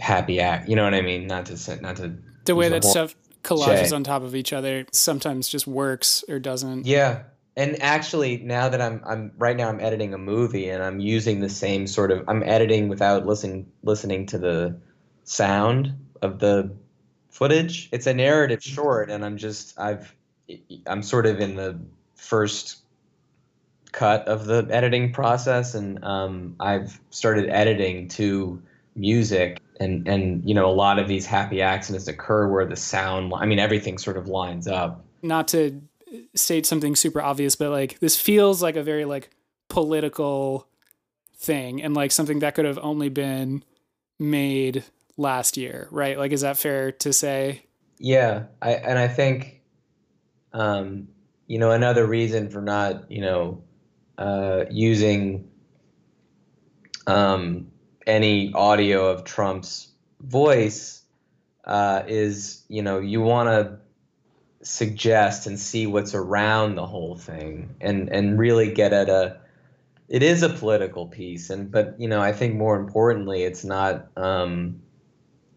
happy 0.00 0.40
act. 0.40 0.68
You 0.68 0.76
know 0.76 0.84
what 0.84 0.94
I 0.94 1.02
mean? 1.02 1.26
Not 1.26 1.46
to 1.46 1.56
say, 1.56 1.78
not 1.80 1.96
to 1.96 2.16
the 2.44 2.54
way 2.54 2.68
that 2.68 2.84
stuff 2.84 3.14
collages 3.42 3.94
on 3.94 4.02
top 4.02 4.22
of 4.22 4.34
each 4.34 4.52
other 4.52 4.86
sometimes 4.92 5.48
just 5.48 5.66
works 5.66 6.24
or 6.28 6.38
doesn't. 6.38 6.86
Yeah. 6.86 7.22
And 7.56 7.80
actually 7.82 8.38
now 8.38 8.68
that 8.68 8.82
I'm 8.82 9.00
I'm 9.06 9.32
right 9.38 9.56
now 9.56 9.68
I'm 9.68 9.80
editing 9.80 10.12
a 10.12 10.18
movie 10.18 10.68
and 10.68 10.82
I'm 10.82 11.00
using 11.00 11.40
the 11.40 11.48
same 11.48 11.86
sort 11.86 12.10
of 12.10 12.24
I'm 12.28 12.42
editing 12.42 12.88
without 12.88 13.24
listening 13.24 13.70
listening 13.82 14.26
to 14.26 14.38
the 14.38 14.76
sound 15.24 15.94
of 16.20 16.38
the 16.40 16.70
footage. 17.30 17.88
It's 17.92 18.06
a 18.06 18.12
narrative 18.12 18.62
short 18.62 19.10
and 19.10 19.24
I'm 19.24 19.38
just 19.38 19.78
I've 19.78 20.14
I'm 20.86 21.02
sort 21.02 21.26
of 21.26 21.40
in 21.40 21.56
the 21.56 21.78
first 22.14 22.78
cut 23.92 24.28
of 24.28 24.44
the 24.44 24.66
editing 24.70 25.12
process 25.12 25.74
and 25.74 26.04
um, 26.04 26.56
I've 26.60 27.00
started 27.10 27.48
editing 27.48 28.08
to 28.08 28.60
music 28.94 29.60
and 29.80 30.06
and 30.08 30.48
you 30.48 30.54
know 30.54 30.66
a 30.66 30.72
lot 30.72 30.98
of 30.98 31.08
these 31.08 31.26
happy 31.26 31.62
accidents 31.62 32.08
occur 32.08 32.48
where 32.48 32.66
the 32.66 32.76
sound 32.76 33.32
i 33.36 33.46
mean 33.46 33.58
everything 33.58 33.98
sort 33.98 34.16
of 34.16 34.28
lines 34.28 34.66
up. 34.66 35.04
Not 35.22 35.48
to 35.48 35.82
state 36.34 36.66
something 36.66 36.94
super 36.96 37.20
obvious 37.20 37.56
but 37.56 37.70
like 37.70 37.98
this 38.00 38.18
feels 38.18 38.62
like 38.62 38.76
a 38.76 38.82
very 38.82 39.04
like 39.04 39.30
political 39.68 40.68
thing 41.36 41.82
and 41.82 41.94
like 41.94 42.12
something 42.12 42.38
that 42.40 42.54
could 42.54 42.64
have 42.64 42.78
only 42.78 43.08
been 43.08 43.64
made 44.18 44.84
last 45.16 45.56
year 45.56 45.88
right? 45.90 46.18
Like 46.18 46.32
is 46.32 46.42
that 46.42 46.56
fair 46.56 46.92
to 46.92 47.12
say? 47.12 47.62
Yeah 47.98 48.44
i 48.62 48.72
and 48.72 48.98
i 48.98 49.08
think 49.08 49.62
um 50.52 51.08
you 51.46 51.58
know 51.58 51.70
another 51.70 52.06
reason 52.06 52.50
for 52.50 52.60
not 52.60 53.10
you 53.10 53.20
know 53.20 53.62
uh 54.18 54.64
using 54.70 55.48
um 57.06 57.68
any 58.06 58.52
audio 58.54 59.06
of 59.08 59.24
Trump's 59.24 59.88
voice 60.20 61.02
uh, 61.64 62.02
is, 62.06 62.62
you 62.68 62.82
know, 62.82 63.00
you 63.00 63.20
want 63.20 63.48
to 63.48 63.78
suggest 64.62 65.46
and 65.46 65.58
see 65.60 65.86
what's 65.86 66.14
around 66.14 66.74
the 66.74 66.86
whole 66.86 67.16
thing 67.16 67.76
and 67.80 68.08
and 68.08 68.36
really 68.36 68.72
get 68.72 68.92
at 68.92 69.08
a 69.08 69.38
it 70.08 70.24
is 70.24 70.42
a 70.42 70.48
political 70.48 71.06
piece 71.06 71.50
and 71.50 71.70
but 71.70 71.94
you 72.00 72.08
know 72.08 72.20
i 72.20 72.32
think 72.32 72.56
more 72.56 72.76
importantly 72.76 73.44
it's 73.44 73.64
not 73.64 74.08
um 74.16 74.80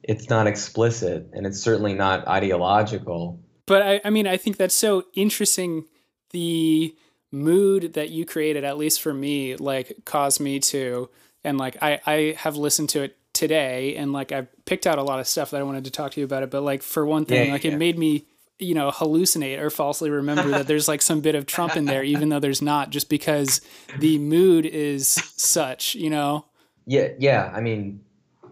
it's 0.04 0.30
not 0.30 0.46
explicit 0.46 1.28
and 1.34 1.46
it's 1.46 1.60
certainly 1.60 1.94
not 1.94 2.28
ideological. 2.28 3.40
But 3.66 3.82
i 3.82 4.02
i 4.06 4.12
mean 4.12 4.28
i 4.28 4.38
think 4.38 4.58
that's 4.58 4.76
so 4.76 5.06
interesting 5.16 5.86
the 6.30 6.96
mood 7.32 7.94
that 7.94 8.10
you 8.10 8.26
created 8.26 8.64
at 8.64 8.78
least 8.78 9.02
for 9.02 9.14
me 9.14 9.56
like 9.56 9.94
caused 10.06 10.40
me 10.40 10.60
to 10.60 11.10
and 11.44 11.58
like 11.58 11.78
I 11.82 12.00
I 12.06 12.36
have 12.38 12.56
listened 12.56 12.90
to 12.90 13.04
it 13.04 13.18
today 13.34 13.96
and 13.96 14.12
like 14.12 14.32
I've 14.32 14.48
picked 14.66 14.88
out 14.88 14.98
a 14.98 15.04
lot 15.04 15.20
of 15.20 15.28
stuff 15.28 15.52
that 15.52 15.62
I 15.62 15.64
wanted 15.64 15.86
to 15.86 15.92
talk 15.92 16.12
to 16.12 16.20
you 16.20 16.26
about 16.26 16.44
it 16.44 16.50
but 16.50 16.62
like 16.62 16.82
for 16.82 17.06
one 17.06 17.26
thing 17.26 17.48
yeah, 17.48 17.54
like 17.54 17.64
yeah. 17.64 17.72
it 17.72 17.78
made 17.78 17.98
me 17.98 18.26
you 18.58 18.74
know 18.74 18.92
hallucinate 18.92 19.60
or 19.60 19.70
falsely 19.70 20.10
remember 20.10 20.50
that 20.50 20.68
there's 20.68 20.88
like 20.88 21.02
some 21.02 21.22
bit 21.22 21.36
of 21.36 21.46
Trump 21.46 21.78
in 21.78 21.86
there 21.86 22.04
even 22.04 22.30
though 22.30 22.40
there's 22.40 22.62
not 22.62 22.90
just 22.90 23.10
because 23.10 23.62
the 24.00 24.18
mood 24.20 24.66
is 24.66 25.08
such 25.38 25.96
you 25.96 26.10
know 26.10 26.46
yeah 26.86 27.10
yeah 27.18 27.52
I 27.54 27.62
mean 27.62 28.02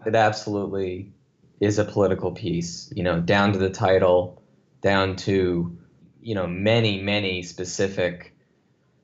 it 0.06 0.14
absolutely 0.14 1.12
is 1.60 1.78
a 1.78 1.84
political 1.84 2.32
piece 2.32 2.90
you 2.94 3.02
know 3.02 3.20
down 3.20 3.52
to 3.52 3.58
the 3.58 3.70
title 3.70 4.42
down 4.80 5.16
to 5.16 5.76
you 6.22 6.34
know 6.34 6.46
many 6.46 7.02
many 7.02 7.42
specific 7.42 8.34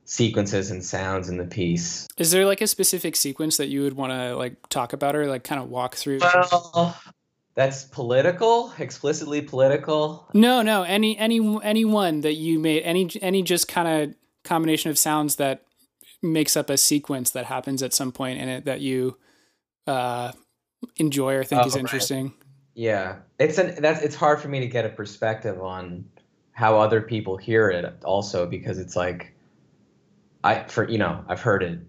sequences 0.04 0.70
and 0.70 0.84
sounds 0.84 1.28
in 1.28 1.38
the 1.38 1.46
piece. 1.46 2.06
Is 2.18 2.30
there 2.30 2.44
like 2.46 2.60
a 2.60 2.66
specific 2.66 3.16
sequence 3.16 3.56
that 3.56 3.68
you 3.68 3.82
would 3.82 3.94
want 3.94 4.12
to 4.12 4.36
like 4.36 4.68
talk 4.68 4.92
about 4.92 5.16
or 5.16 5.26
like 5.26 5.44
kind 5.44 5.60
of 5.60 5.68
walk 5.68 5.94
through? 5.94 6.20
Well, 6.20 6.96
that's 7.54 7.84
political, 7.84 8.72
explicitly 8.78 9.40
political. 9.40 10.28
No, 10.34 10.62
no, 10.62 10.82
any 10.82 11.16
any 11.16 11.58
any 11.62 11.84
one 11.84 12.22
that 12.22 12.34
you 12.34 12.58
made 12.58 12.82
any 12.82 13.10
any 13.22 13.42
just 13.42 13.68
kind 13.68 13.88
of 13.88 14.14
combination 14.42 14.90
of 14.90 14.98
sounds 14.98 15.36
that 15.36 15.62
makes 16.22 16.56
up 16.56 16.70
a 16.70 16.76
sequence 16.76 17.30
that 17.30 17.46
happens 17.46 17.82
at 17.82 17.92
some 17.92 18.10
point 18.10 18.40
in 18.40 18.48
it 18.48 18.64
that 18.64 18.80
you 18.80 19.16
uh 19.86 20.32
enjoy 20.96 21.34
or 21.34 21.44
think 21.44 21.62
oh, 21.62 21.66
is 21.66 21.76
interesting. 21.76 22.26
Right. 22.26 22.34
Yeah. 22.74 23.16
It's 23.38 23.58
an 23.58 23.80
that's 23.80 24.02
it's 24.02 24.16
hard 24.16 24.40
for 24.40 24.48
me 24.48 24.60
to 24.60 24.66
get 24.66 24.84
a 24.84 24.88
perspective 24.88 25.62
on 25.62 26.04
how 26.52 26.78
other 26.78 27.00
people 27.00 27.36
hear 27.36 27.70
it 27.70 27.94
also 28.04 28.46
because 28.46 28.78
it's 28.78 28.96
like 28.96 29.33
I 30.44 30.64
for 30.64 30.88
you 30.88 30.98
know 30.98 31.24
I've 31.26 31.40
heard 31.40 31.62
it 31.62 31.80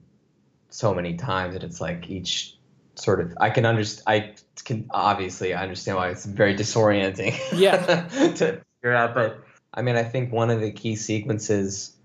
so 0.69 0.95
many 0.95 1.15
times 1.15 1.53
that 1.53 1.63
it's 1.63 1.81
like 1.81 2.09
each 2.09 2.57
sort 2.95 3.19
of 3.19 3.37
I 3.39 3.49
can 3.49 3.65
understand 3.65 4.03
I 4.07 4.33
can 4.63 4.87
obviously 4.91 5.53
I 5.53 5.61
understand 5.61 5.97
why 5.97 6.09
it's 6.09 6.25
very 6.25 6.55
disorienting 6.55 7.37
yeah. 7.53 8.07
to 8.07 8.61
figure 8.81 8.95
out 8.95 9.13
but 9.13 9.43
I 9.73 9.81
mean 9.81 9.97
I 9.97 10.03
think 10.03 10.31
one 10.31 10.49
of 10.49 10.61
the 10.61 10.71
key 10.71 10.95
sequences 10.95 11.95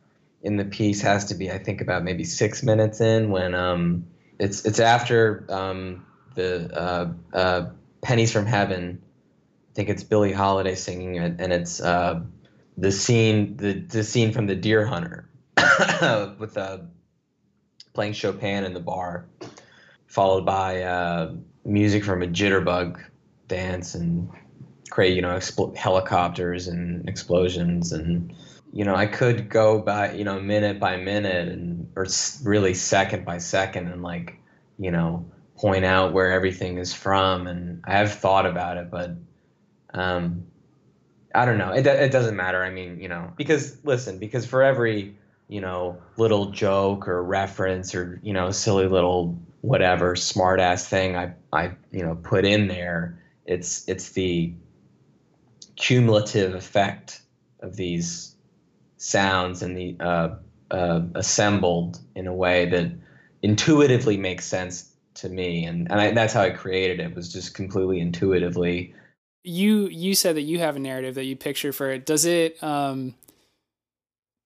in 0.42 0.56
the 0.56 0.64
piece 0.64 1.00
has 1.02 1.26
to 1.26 1.36
be 1.36 1.50
I 1.50 1.58
think 1.58 1.80
about 1.80 2.02
maybe 2.02 2.24
six 2.24 2.64
minutes 2.64 3.00
in 3.00 3.30
when 3.30 3.54
um 3.54 4.06
it's 4.40 4.64
it's 4.64 4.80
after 4.80 5.46
um 5.48 6.04
the 6.34 6.70
uh, 6.72 7.12
uh, 7.36 7.70
pennies 8.02 8.32
from 8.32 8.46
heaven 8.46 9.00
I 9.02 9.74
think 9.74 9.88
it's 9.88 10.02
Billie 10.02 10.32
Holiday 10.32 10.74
singing 10.74 11.14
it 11.14 11.36
and 11.38 11.52
it's 11.52 11.80
uh 11.80 12.22
the 12.76 12.90
scene 12.90 13.56
the 13.56 13.74
the 13.74 14.02
scene 14.02 14.32
from 14.32 14.48
the 14.48 14.56
deer 14.56 14.84
hunter 14.84 15.29
with 16.38 16.56
uh, 16.56 16.78
playing 17.92 18.12
Chopin 18.12 18.64
in 18.64 18.74
the 18.74 18.80
bar, 18.80 19.26
followed 20.06 20.44
by 20.44 20.82
uh, 20.82 21.34
music 21.64 22.04
from 22.04 22.22
a 22.22 22.26
jitterbug 22.26 23.02
dance 23.48 23.94
and 23.94 24.30
create 24.90 25.14
you 25.14 25.22
know 25.22 25.36
expl- 25.36 25.74
helicopters 25.76 26.68
and 26.68 27.08
explosions 27.08 27.92
and 27.92 28.34
you 28.72 28.84
know 28.84 28.94
I 28.94 29.06
could 29.06 29.48
go 29.48 29.80
by 29.80 30.12
you 30.12 30.24
know 30.24 30.40
minute 30.40 30.80
by 30.80 30.96
minute 30.96 31.48
and 31.48 31.90
or 31.96 32.06
really 32.44 32.74
second 32.74 33.24
by 33.24 33.38
second 33.38 33.88
and 33.88 34.02
like 34.02 34.36
you 34.78 34.90
know 34.90 35.24
point 35.56 35.84
out 35.84 36.12
where 36.12 36.32
everything 36.32 36.78
is 36.78 36.92
from 36.92 37.46
and 37.46 37.82
I 37.86 37.98
have 37.98 38.12
thought 38.12 38.46
about 38.46 38.76
it 38.76 38.90
but 38.90 39.16
um 39.94 40.46
I 41.32 41.44
don't 41.44 41.58
know. 41.58 41.72
It, 41.72 41.86
it 41.86 42.10
doesn't 42.10 42.34
matter. 42.34 42.64
I 42.64 42.70
mean 42.70 43.00
you 43.00 43.08
know 43.08 43.32
because 43.36 43.76
listen 43.84 44.18
because 44.18 44.46
for 44.46 44.62
every 44.62 45.16
you 45.50 45.60
know, 45.60 46.00
little 46.16 46.46
joke 46.52 47.08
or 47.08 47.24
reference 47.24 47.92
or, 47.92 48.20
you 48.22 48.32
know, 48.32 48.52
silly 48.52 48.86
little 48.86 49.36
whatever 49.62 50.14
smart 50.14 50.60
ass 50.60 50.86
thing 50.86 51.16
I, 51.16 51.34
I, 51.52 51.72
you 51.90 52.04
know, 52.04 52.14
put 52.14 52.44
in 52.44 52.68
there, 52.68 53.20
it's 53.46 53.86
it's 53.88 54.10
the 54.10 54.54
cumulative 55.74 56.54
effect 56.54 57.22
of 57.60 57.74
these 57.74 58.36
sounds 58.96 59.60
and 59.62 59.76
the 59.76 59.96
uh, 59.98 60.36
uh, 60.70 61.02
assembled 61.16 61.98
in 62.14 62.28
a 62.28 62.34
way 62.34 62.66
that 62.66 62.92
intuitively 63.42 64.16
makes 64.16 64.44
sense 64.44 64.94
to 65.14 65.28
me. 65.28 65.64
And, 65.64 65.90
and 65.90 66.00
I, 66.00 66.12
that's 66.12 66.32
how 66.32 66.42
i 66.42 66.50
created 66.50 67.00
it 67.00 67.16
was 67.16 67.32
just 67.32 67.54
completely 67.54 67.98
intuitively. 67.98 68.94
You 69.42 69.88
you 69.88 70.14
said 70.14 70.36
that 70.36 70.42
you 70.42 70.60
have 70.60 70.76
a 70.76 70.78
narrative 70.78 71.16
that 71.16 71.24
you 71.24 71.34
picture 71.34 71.72
for 71.72 71.90
it. 71.90 72.06
Does 72.06 72.24
it 72.24 72.62
um 72.62 73.16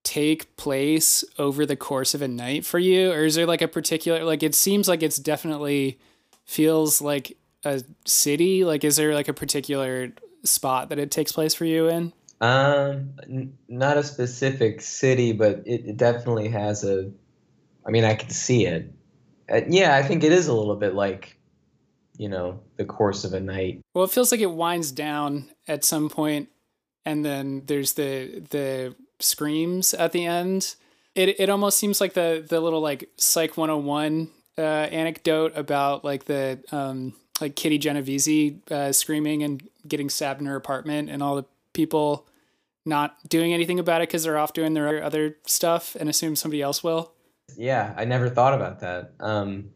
take 0.04 0.54
place 0.56 1.24
over 1.38 1.66
the 1.66 1.76
course 1.76 2.14
of 2.14 2.22
a 2.22 2.28
night 2.28 2.64
for 2.64 2.78
you? 2.78 3.10
Or 3.10 3.24
is 3.24 3.34
there 3.34 3.46
like 3.46 3.62
a 3.62 3.68
particular 3.68 4.22
like 4.22 4.42
it 4.42 4.54
seems 4.54 4.86
like 4.86 5.02
it's 5.02 5.16
definitely 5.16 5.98
feels 6.44 7.00
like 7.00 7.36
a 7.64 7.82
city. 8.04 8.64
Like 8.64 8.84
is 8.84 8.96
there 8.96 9.14
like 9.14 9.28
a 9.28 9.34
particular 9.34 10.12
spot 10.44 10.90
that 10.90 10.98
it 10.98 11.10
takes 11.10 11.32
place 11.32 11.54
for 11.54 11.64
you 11.64 11.88
in? 11.88 12.12
Um 12.40 13.14
n- 13.22 13.58
not 13.68 13.96
a 13.96 14.02
specific 14.02 14.82
city 14.82 15.32
but 15.32 15.62
it, 15.66 15.86
it 15.86 15.96
definitely 15.96 16.48
has 16.48 16.84
a 16.84 17.10
i 17.86 17.90
mean 17.90 18.04
i 18.04 18.14
can 18.14 18.30
see 18.30 18.66
it. 18.66 18.92
Uh, 19.50 19.60
yeah 19.68 19.94
i 19.96 20.02
think 20.02 20.22
it 20.24 20.32
is 20.32 20.46
a 20.48 20.54
little 20.54 20.76
bit 20.76 20.94
like 20.94 21.38
you 22.16 22.28
know 22.28 22.60
the 22.76 22.84
course 22.84 23.24
of 23.24 23.32
a 23.32 23.40
night. 23.40 23.80
Well 23.94 24.04
it 24.04 24.10
feels 24.10 24.30
like 24.30 24.40
it 24.40 24.50
winds 24.50 24.92
down 24.92 25.50
at 25.66 25.84
some 25.84 26.10
point 26.10 26.50
and 27.06 27.24
then 27.24 27.62
there's 27.66 27.94
the 27.94 28.42
the 28.50 28.94
screams 29.24 29.94
at 29.94 30.12
the 30.12 30.24
end. 30.26 30.76
It 31.14 31.40
it 31.40 31.48
almost 31.48 31.78
seems 31.78 32.00
like 32.00 32.14
the 32.14 32.44
the 32.46 32.60
little 32.60 32.80
like 32.80 33.08
psych 33.16 33.56
101 33.56 34.30
uh, 34.58 34.60
anecdote 34.60 35.52
about 35.56 36.04
like 36.04 36.24
the 36.24 36.60
um 36.72 37.14
like 37.40 37.56
kitty 37.56 37.78
genovese 37.78 38.54
uh, 38.70 38.92
screaming 38.92 39.42
and 39.42 39.68
getting 39.86 40.08
stabbed 40.08 40.40
in 40.40 40.46
her 40.46 40.56
apartment 40.56 41.10
and 41.10 41.22
all 41.22 41.36
the 41.36 41.44
people 41.72 42.26
not 42.86 43.16
doing 43.28 43.52
anything 43.52 43.80
about 43.80 44.02
it 44.02 44.08
because 44.08 44.22
they're 44.24 44.38
off 44.38 44.52
doing 44.52 44.74
their 44.74 45.02
other 45.02 45.36
stuff 45.46 45.96
and 45.96 46.08
assume 46.08 46.36
somebody 46.36 46.62
else 46.62 46.84
will. 46.84 47.12
Yeah 47.56 47.92
i 47.96 48.04
never 48.04 48.28
thought 48.28 48.54
about 48.54 48.80
that. 48.80 49.12
Um 49.20 49.70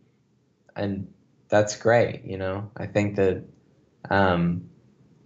and 0.77 1.13
that's 1.49 1.77
great 1.77 2.25
you 2.25 2.39
know? 2.39 2.71
I 2.77 2.87
think 2.87 3.17
that 3.17 3.45
um 4.11 4.71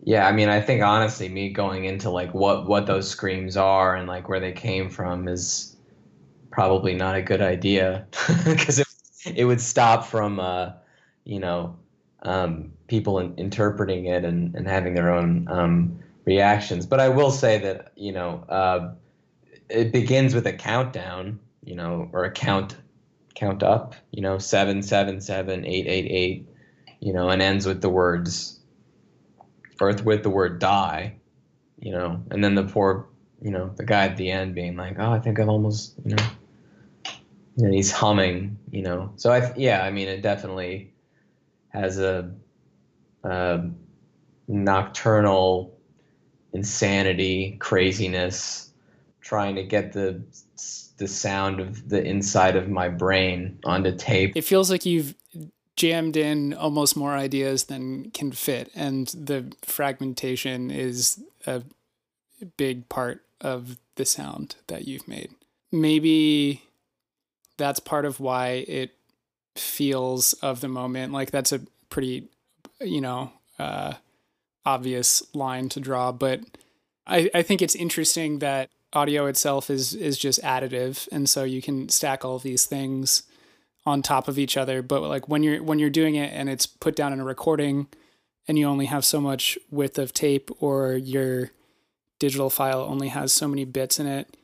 yeah 0.02 0.26
i 0.26 0.32
mean 0.32 0.48
i 0.48 0.60
think 0.60 0.82
honestly 0.82 1.28
me 1.28 1.48
going 1.48 1.84
into 1.84 2.10
like 2.10 2.34
what 2.34 2.66
what 2.66 2.86
those 2.86 3.08
screams 3.08 3.56
are 3.56 3.94
and 3.94 4.08
like 4.08 4.28
where 4.28 4.40
they 4.40 4.52
came 4.52 4.90
from 4.90 5.28
is 5.28 5.76
probably 6.50 6.94
not 6.94 7.14
a 7.16 7.22
good 7.22 7.40
idea 7.40 8.06
because 8.44 8.78
it, 8.78 8.86
it 9.34 9.44
would 9.44 9.60
stop 9.60 10.04
from 10.04 10.38
uh 10.38 10.70
you 11.24 11.38
know 11.38 11.76
um 12.22 12.72
people 12.86 13.18
in, 13.18 13.34
interpreting 13.36 14.06
it 14.06 14.24
and 14.24 14.54
and 14.54 14.66
having 14.66 14.94
their 14.94 15.10
own 15.10 15.46
um 15.50 15.98
reactions. 16.24 16.86
But 16.86 17.00
i 17.00 17.08
will 17.08 17.30
say 17.30 17.58
that 17.58 17.92
you 17.96 18.12
know 18.12 18.44
uh 18.48 18.94
it 19.68 19.92
begins 19.92 20.34
with 20.34 20.46
a 20.46 20.52
countdown 20.52 21.40
you 21.64 21.74
know 21.74 22.08
or 22.12 22.24
a 22.24 22.30
count 22.30 22.76
count 23.34 23.62
up 23.62 23.94
you 24.10 24.20
know 24.20 24.38
seven 24.38 24.82
seven 24.82 25.20
seven 25.20 25.64
eight 25.64 25.86
eight 25.86 26.06
eight 26.10 26.48
you 27.00 27.12
know 27.12 27.28
and 27.28 27.40
ends 27.40 27.66
with 27.66 27.80
the 27.80 27.88
words 27.88 28.60
or 29.80 29.92
with 30.04 30.22
the 30.22 30.30
word 30.30 30.58
die, 30.58 31.16
you 31.78 31.92
know, 31.92 32.22
and 32.30 32.42
then 32.42 32.54
the 32.54 32.64
poor, 32.64 33.08
you 33.40 33.50
know, 33.50 33.72
the 33.76 33.84
guy 33.84 34.06
at 34.06 34.16
the 34.16 34.30
end 34.30 34.54
being 34.54 34.76
like, 34.76 34.96
oh, 34.98 35.10
I 35.12 35.18
think 35.18 35.40
I've 35.40 35.48
almost, 35.48 35.94
you 36.04 36.14
know, 36.14 36.24
and 37.58 37.74
he's 37.74 37.90
humming, 37.90 38.58
you 38.70 38.82
know. 38.82 39.12
So 39.16 39.32
I, 39.32 39.52
yeah, 39.56 39.82
I 39.82 39.90
mean, 39.90 40.08
it 40.08 40.22
definitely 40.22 40.92
has 41.68 41.98
a, 41.98 42.30
a 43.24 43.64
nocturnal 44.48 45.76
insanity, 46.52 47.56
craziness, 47.58 48.70
trying 49.20 49.56
to 49.56 49.62
get 49.62 49.92
the 49.92 50.22
the 50.98 51.08
sound 51.08 51.58
of 51.58 51.88
the 51.88 52.02
inside 52.04 52.54
of 52.54 52.68
my 52.68 52.88
brain 52.88 53.58
onto 53.64 53.96
tape. 53.96 54.36
It 54.36 54.44
feels 54.44 54.70
like 54.70 54.86
you've 54.86 55.14
jammed 55.76 56.16
in 56.16 56.54
almost 56.54 56.96
more 56.96 57.12
ideas 57.12 57.64
than 57.64 58.10
can 58.10 58.32
fit. 58.32 58.70
And 58.74 59.08
the 59.08 59.52
fragmentation 59.62 60.70
is 60.70 61.22
a 61.46 61.62
big 62.56 62.88
part 62.88 63.22
of 63.40 63.78
the 63.96 64.04
sound 64.04 64.56
that 64.68 64.86
you've 64.86 65.08
made. 65.08 65.30
Maybe 65.70 66.62
that's 67.56 67.80
part 67.80 68.04
of 68.04 68.20
why 68.20 68.64
it 68.68 68.92
feels 69.56 70.32
of 70.34 70.60
the 70.60 70.68
moment. 70.68 71.12
Like 71.12 71.30
that's 71.30 71.52
a 71.52 71.60
pretty 71.90 72.28
you 72.80 73.00
know 73.00 73.32
uh, 73.58 73.94
obvious 74.64 75.22
line 75.34 75.68
to 75.68 75.78
draw 75.78 76.10
but 76.10 76.40
I, 77.06 77.30
I 77.34 77.42
think 77.42 77.62
it's 77.62 77.74
interesting 77.74 78.38
that 78.38 78.70
audio 78.92 79.26
itself 79.26 79.70
is 79.70 79.94
is 79.94 80.18
just 80.18 80.40
additive. 80.42 81.08
And 81.10 81.28
so 81.28 81.44
you 81.44 81.62
can 81.62 81.88
stack 81.88 82.24
all 82.24 82.38
these 82.38 82.66
things 82.66 83.24
on 83.84 84.02
top 84.02 84.28
of 84.28 84.38
each 84.38 84.56
other 84.56 84.82
but 84.82 85.02
like 85.02 85.28
when 85.28 85.42
you're 85.42 85.62
when 85.62 85.78
you're 85.78 85.90
doing 85.90 86.14
it 86.14 86.32
and 86.32 86.48
it's 86.48 86.66
put 86.66 86.94
down 86.94 87.12
in 87.12 87.20
a 87.20 87.24
recording 87.24 87.86
and 88.46 88.58
you 88.58 88.66
only 88.66 88.86
have 88.86 89.04
so 89.04 89.20
much 89.20 89.58
width 89.70 89.98
of 89.98 90.12
tape 90.12 90.50
or 90.60 90.92
your 90.94 91.50
digital 92.20 92.50
file 92.50 92.80
only 92.80 93.08
has 93.08 93.32
so 93.32 93.48
many 93.48 93.64
bits 93.64 93.98
in 93.98 94.06
it 94.06 94.36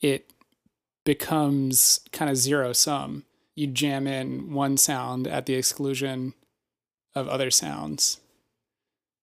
it 0.00 0.30
becomes 1.08 2.00
kind 2.12 2.30
of 2.30 2.36
zero 2.36 2.74
sum. 2.74 3.24
You 3.54 3.66
jam 3.66 4.06
in 4.06 4.52
one 4.52 4.76
sound 4.76 5.26
at 5.26 5.46
the 5.46 5.54
exclusion 5.54 6.34
of 7.14 7.26
other 7.28 7.50
sounds 7.50 8.20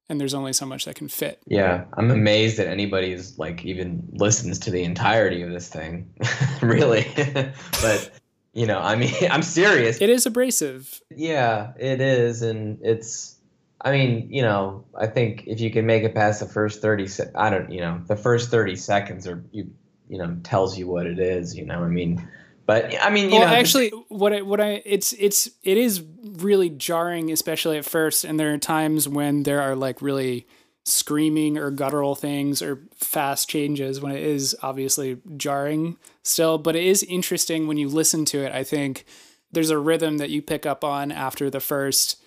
and 0.09 0.19
there's 0.19 0.33
only 0.33 0.51
so 0.51 0.65
much 0.65 0.85
that 0.85 0.95
can 0.95 1.07
fit. 1.07 1.39
Yeah 1.45 1.85
i'm 1.93 2.09
amazed 2.09 2.57
that 2.57 2.67
anybody's 2.67 3.37
like 3.37 3.63
even 3.65 4.07
listens 4.13 4.57
to 4.59 4.71
the 4.71 4.83
entirety 4.83 5.43
of 5.43 5.51
this 5.51 5.69
thing 5.69 6.11
really. 6.61 7.05
But 7.81 8.09
you 8.55 8.65
know 8.65 8.79
i 8.79 8.95
mean 8.95 9.13
i'm 9.29 9.43
serious. 9.43 10.01
It 10.01 10.09
is 10.09 10.25
abrasive. 10.25 11.01
Yeah 11.11 11.73
it 11.77 12.01
is 12.01 12.41
and 12.41 12.79
it's 12.81 13.35
i 13.81 13.91
mean 13.91 14.29
you 14.31 14.41
know 14.41 14.85
i 14.97 15.05
think 15.05 15.43
if 15.45 15.59
you 15.59 15.69
can 15.69 15.85
make 15.85 16.03
it 16.03 16.15
past 16.15 16.39
the 16.39 16.47
first 16.47 16.81
30 16.81 17.07
se- 17.07 17.31
i 17.35 17.51
don't 17.51 17.71
you 17.71 17.81
know 17.81 18.01
the 18.07 18.15
first 18.15 18.49
30 18.49 18.75
seconds 18.77 19.27
or 19.27 19.43
you 19.51 19.69
you 20.09 20.17
know 20.17 20.37
tells 20.43 20.77
you 20.77 20.87
what 20.87 21.05
it 21.05 21.19
is 21.19 21.55
you 21.55 21.65
know 21.65 21.83
i 21.83 21.87
mean 21.87 22.27
but 22.65 22.95
i 23.03 23.09
mean 23.09 23.29
you 23.29 23.39
well, 23.39 23.47
know 23.47 23.53
actually 23.53 23.89
what 24.07 24.33
I, 24.33 24.41
what 24.41 24.61
i 24.61 24.81
it's 24.85 25.13
it's 25.13 25.49
it 25.63 25.77
is 25.77 26.01
really 26.37 26.69
jarring 26.69 27.31
especially 27.31 27.77
at 27.77 27.85
first 27.85 28.23
and 28.23 28.39
there 28.39 28.53
are 28.53 28.57
times 28.57 29.07
when 29.07 29.43
there 29.43 29.61
are 29.61 29.75
like 29.75 30.01
really 30.01 30.47
screaming 30.85 31.57
or 31.57 31.71
guttural 31.71 32.15
things 32.15 32.61
or 32.61 32.79
fast 32.93 33.49
changes 33.49 33.99
when 33.99 34.11
it 34.11 34.21
is 34.21 34.55
obviously 34.61 35.17
jarring 35.35 35.97
still 36.25 36.57
but 36.57 36.75
it 36.75 36.83
is 36.83 37.03
interesting 37.03 37.67
when 37.67 37.77
you 37.77 37.87
listen 37.87 38.25
to 38.25 38.43
it 38.43 38.51
i 38.51 38.63
think 38.63 39.05
there's 39.51 39.69
a 39.69 39.77
rhythm 39.77 40.17
that 40.17 40.29
you 40.29 40.41
pick 40.41 40.65
up 40.65 40.83
on 40.83 41.11
after 41.11 41.49
the 41.49 41.59
first 41.59 42.21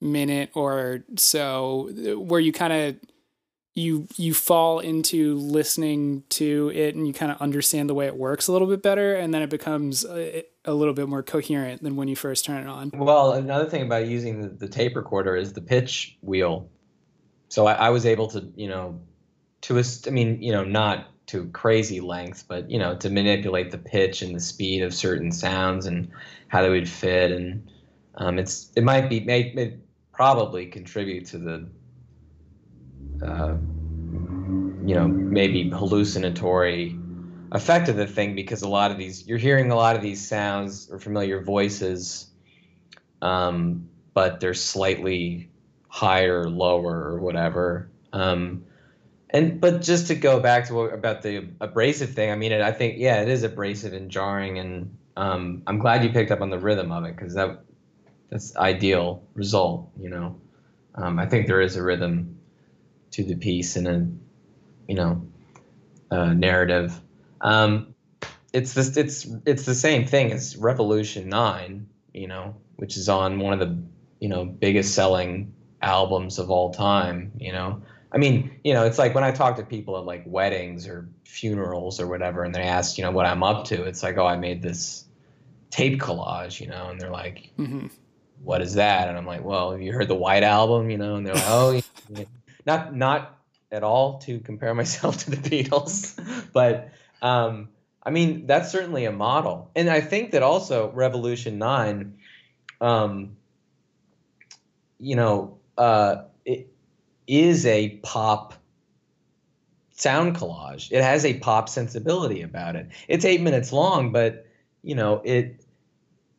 minute 0.00 0.50
or 0.54 1.04
so 1.16 1.90
where 2.16 2.40
you 2.40 2.52
kind 2.52 2.72
of 2.72 2.96
you 3.74 4.08
you 4.16 4.34
fall 4.34 4.80
into 4.80 5.36
listening 5.36 6.24
to 6.28 6.72
it 6.74 6.94
and 6.94 7.06
you 7.06 7.12
kind 7.12 7.30
of 7.30 7.40
understand 7.40 7.88
the 7.88 7.94
way 7.94 8.06
it 8.06 8.16
works 8.16 8.48
a 8.48 8.52
little 8.52 8.66
bit 8.66 8.82
better 8.82 9.14
and 9.14 9.32
then 9.32 9.42
it 9.42 9.50
becomes 9.50 10.04
a, 10.04 10.42
a 10.64 10.74
little 10.74 10.94
bit 10.94 11.08
more 11.08 11.22
coherent 11.22 11.82
than 11.82 11.96
when 11.96 12.08
you 12.08 12.16
first 12.16 12.44
turn 12.44 12.62
it 12.62 12.68
on. 12.68 12.90
Well 12.94 13.32
another 13.32 13.66
thing 13.66 13.82
about 13.82 14.06
using 14.06 14.40
the, 14.40 14.48
the 14.48 14.68
tape 14.68 14.96
recorder 14.96 15.36
is 15.36 15.52
the 15.52 15.60
pitch 15.60 16.18
wheel. 16.20 16.68
So 17.48 17.66
I, 17.66 17.74
I 17.74 17.90
was 17.90 18.06
able 18.06 18.28
to 18.28 18.50
you 18.56 18.68
know 18.68 19.00
to 19.62 19.82
i 20.06 20.10
mean 20.10 20.42
you 20.42 20.52
know 20.52 20.64
not 20.64 21.06
to 21.30 21.46
crazy 21.48 22.00
lengths 22.00 22.42
but 22.42 22.68
you 22.70 22.78
know 22.78 22.96
to 22.96 23.08
manipulate 23.08 23.70
the 23.70 23.78
pitch 23.78 24.22
and 24.22 24.34
the 24.34 24.40
speed 24.40 24.82
of 24.82 24.92
certain 24.92 25.30
sounds 25.30 25.86
and 25.86 26.10
how 26.48 26.62
they 26.62 26.68
would 26.68 26.88
fit. 26.88 27.30
And 27.30 27.70
um, 28.16 28.38
it's 28.38 28.72
it 28.76 28.84
might 28.84 29.08
be 29.08 29.20
may, 29.20 29.52
may 29.54 29.76
probably 30.12 30.66
contribute 30.66 31.26
to 31.26 31.38
the 31.38 31.68
uh, 33.24 33.56
you 34.84 34.94
know 34.94 35.06
maybe 35.06 35.70
hallucinatory 35.70 36.98
effect 37.52 37.88
of 37.88 37.96
the 37.96 38.06
thing 38.06 38.34
because 38.34 38.62
a 38.62 38.68
lot 38.68 38.90
of 38.90 38.98
these 38.98 39.26
you're 39.26 39.38
hearing 39.38 39.70
a 39.70 39.76
lot 39.76 39.96
of 39.96 40.02
these 40.02 40.26
sounds 40.26 40.90
or 40.90 40.98
familiar 40.98 41.42
voices 41.42 42.30
um, 43.22 43.88
but 44.14 44.40
they're 44.40 44.54
slightly 44.54 45.50
higher 45.88 46.48
lower 46.48 47.02
or 47.02 47.20
whatever. 47.20 47.90
Um, 48.12 48.64
and 49.32 49.60
but 49.60 49.82
just 49.82 50.08
to 50.08 50.14
go 50.14 50.40
back 50.40 50.66
to 50.66 50.74
what 50.74 50.92
about 50.92 51.22
the 51.22 51.46
abrasive 51.60 52.10
thing 52.12 52.30
i 52.30 52.36
mean 52.36 52.52
it, 52.52 52.60
i 52.60 52.72
think 52.72 52.98
yeah 52.98 53.22
it 53.22 53.28
is 53.28 53.42
abrasive 53.42 53.92
and 53.92 54.10
jarring 54.10 54.58
and 54.58 54.96
um, 55.16 55.62
i'm 55.66 55.78
glad 55.78 56.02
you 56.02 56.10
picked 56.10 56.30
up 56.30 56.40
on 56.40 56.50
the 56.50 56.58
rhythm 56.58 56.92
of 56.92 57.04
it 57.04 57.16
because 57.16 57.34
that 57.34 57.62
that's 58.30 58.56
ideal 58.56 59.22
result 59.34 59.90
you 59.98 60.08
know 60.08 60.40
um, 60.94 61.18
i 61.18 61.26
think 61.26 61.46
there 61.46 61.60
is 61.60 61.76
a 61.76 61.82
rhythm 61.82 62.38
to 63.10 63.24
the 63.24 63.34
piece 63.34 63.76
and 63.76 63.88
a 63.88 64.06
you 64.88 64.94
know 64.94 65.26
uh, 66.10 66.32
narrative 66.32 67.00
um, 67.40 67.94
it's 68.52 68.74
this 68.74 68.96
it's 68.96 69.26
it's 69.46 69.64
the 69.64 69.74
same 69.74 70.06
thing 70.06 70.32
as 70.32 70.56
revolution 70.56 71.28
9 71.28 71.86
you 72.12 72.26
know 72.26 72.56
which 72.76 72.96
is 72.96 73.08
on 73.08 73.38
one 73.38 73.52
of 73.52 73.60
the 73.60 73.78
you 74.20 74.28
know 74.28 74.44
biggest 74.44 74.94
selling 74.94 75.52
albums 75.82 76.38
of 76.38 76.50
all 76.50 76.72
time. 76.72 77.32
You 77.38 77.52
know, 77.52 77.82
I 78.12 78.18
mean, 78.18 78.50
you 78.64 78.74
know, 78.74 78.84
it's 78.84 78.98
like 78.98 79.14
when 79.14 79.24
I 79.24 79.30
talk 79.30 79.56
to 79.56 79.62
people 79.62 79.96
at 79.96 80.04
like 80.04 80.24
weddings 80.26 80.88
or 80.88 81.08
funerals 81.24 82.00
or 82.00 82.08
whatever, 82.08 82.42
and 82.42 82.54
they 82.54 82.62
ask, 82.62 82.98
you 82.98 83.04
know, 83.04 83.12
what 83.12 83.26
I'm 83.26 83.42
up 83.42 83.66
to. 83.66 83.84
It's 83.84 84.02
like, 84.02 84.16
oh, 84.16 84.26
I 84.26 84.36
made 84.36 84.62
this 84.62 85.04
tape 85.70 86.00
collage, 86.00 86.60
you 86.60 86.66
know, 86.66 86.88
and 86.90 87.00
they're 87.00 87.10
like, 87.10 87.50
mm-hmm. 87.56 87.86
what 88.42 88.62
is 88.62 88.74
that? 88.74 89.08
And 89.08 89.16
I'm 89.16 89.26
like, 89.26 89.44
well, 89.44 89.70
have 89.70 89.80
you 89.80 89.92
heard 89.92 90.08
the 90.08 90.16
White 90.16 90.42
Album? 90.42 90.90
You 90.90 90.98
know, 90.98 91.16
and 91.16 91.26
they're 91.26 91.34
like, 91.34 91.44
oh, 91.46 91.80
yeah. 92.10 92.24
not 92.66 92.94
not 92.94 93.38
at 93.70 93.84
all 93.84 94.18
to 94.18 94.40
compare 94.40 94.74
myself 94.82 95.24
to 95.24 95.30
the 95.30 95.36
Beatles, 95.36 96.18
but 96.52 96.90
um, 97.22 97.68
I 98.02 98.10
mean, 98.10 98.46
that's 98.46 98.72
certainly 98.72 99.04
a 99.04 99.12
model, 99.12 99.70
and 99.76 99.88
I 99.88 100.00
think 100.00 100.32
that 100.32 100.42
also 100.42 100.90
Revolution 100.90 101.58
Nine, 101.58 102.18
um, 102.80 103.36
you 104.98 105.14
know, 105.14 105.58
uh, 105.78 106.24
is 107.30 107.64
a 107.64 107.90
pop 108.02 108.54
sound 109.92 110.36
collage. 110.36 110.90
It 110.90 111.02
has 111.02 111.24
a 111.24 111.38
pop 111.38 111.68
sensibility 111.68 112.42
about 112.42 112.74
it. 112.74 112.88
It's 113.06 113.24
eight 113.24 113.40
minutes 113.40 113.72
long, 113.72 114.10
but 114.10 114.46
you 114.82 114.96
know, 114.96 115.22
it 115.24 115.64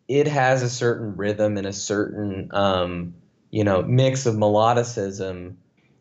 it 0.09 0.27
has 0.27 0.61
a 0.61 0.69
certain 0.69 1.15
rhythm 1.15 1.57
and 1.57 1.65
a 1.65 1.71
certain 1.71 2.49
um, 2.51 3.13
you 3.51 3.63
know 3.63 3.81
mix 3.83 4.25
of 4.25 4.35
melodicism 4.35 5.55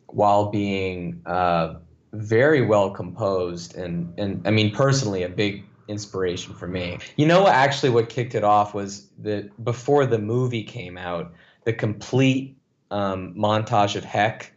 while 0.07 0.51
being 0.51 1.21
uh, 1.25 1.75
very 2.11 2.61
well 2.61 2.91
composed 2.91 3.77
and 3.77 4.13
and 4.19 4.45
I 4.45 4.51
mean 4.51 4.75
personally 4.75 5.23
a 5.23 5.29
big 5.29 5.63
inspiration 5.87 6.53
for 6.53 6.67
me. 6.67 6.99
You 7.15 7.27
know 7.27 7.47
actually 7.47 7.91
what 7.91 8.09
kicked 8.09 8.35
it 8.35 8.43
off 8.43 8.73
was 8.73 9.07
that 9.19 9.63
before 9.63 10.05
the 10.05 10.19
movie 10.19 10.63
came 10.63 10.97
out, 10.97 11.31
the 11.63 11.71
complete 11.71 12.57
um, 12.89 13.33
montage 13.35 13.95
of 13.95 14.03
Heck 14.03 14.51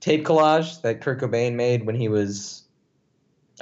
tape 0.00 0.24
collage 0.24 0.82
that 0.82 1.00
Kurt 1.00 1.20
Cobain 1.20 1.54
made 1.54 1.86
when 1.86 1.94
he 1.94 2.08
was 2.08 2.64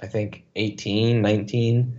I 0.03 0.07
think 0.07 0.45
18, 0.57 1.23
19. 1.23 1.99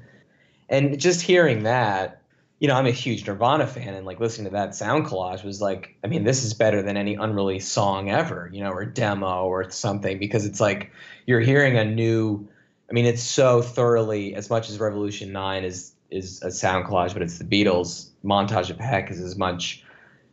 And 0.69 0.99
just 0.99 1.21
hearing 1.21 1.63
that, 1.63 2.21
you 2.59 2.67
know, 2.67 2.75
I'm 2.75 2.85
a 2.85 2.91
huge 2.91 3.25
Nirvana 3.25 3.65
fan 3.65 3.93
and 3.93 4.05
like 4.05 4.19
listening 4.19 4.45
to 4.45 4.51
that 4.51 4.75
sound 4.75 5.05
collage 5.05 5.43
was 5.43 5.61
like, 5.61 5.95
I 6.03 6.07
mean, 6.07 6.23
this 6.23 6.43
is 6.43 6.53
better 6.53 6.81
than 6.81 6.97
any 6.97 7.15
unreleased 7.15 7.71
song 7.71 8.09
ever, 8.09 8.49
you 8.53 8.61
know, 8.61 8.71
or 8.71 8.85
demo 8.85 9.45
or 9.45 9.69
something 9.71 10.19
because 10.19 10.45
it's 10.45 10.59
like 10.59 10.91
you're 11.25 11.39
hearing 11.39 11.77
a 11.77 11.85
new 11.85 12.47
I 12.89 12.93
mean, 12.93 13.05
it's 13.05 13.23
so 13.23 13.61
thoroughly 13.61 14.33
as 14.33 14.49
much 14.49 14.69
as 14.69 14.79
Revolution 14.79 15.31
9 15.31 15.63
is 15.63 15.93
is 16.09 16.41
a 16.41 16.51
sound 16.51 16.85
collage, 16.85 17.13
but 17.13 17.21
it's 17.21 17.37
the 17.37 17.43
Beatles. 17.43 18.09
Montage 18.23 18.69
of 18.69 18.79
Heck 18.79 19.11
is 19.11 19.19
as 19.19 19.37
much, 19.37 19.83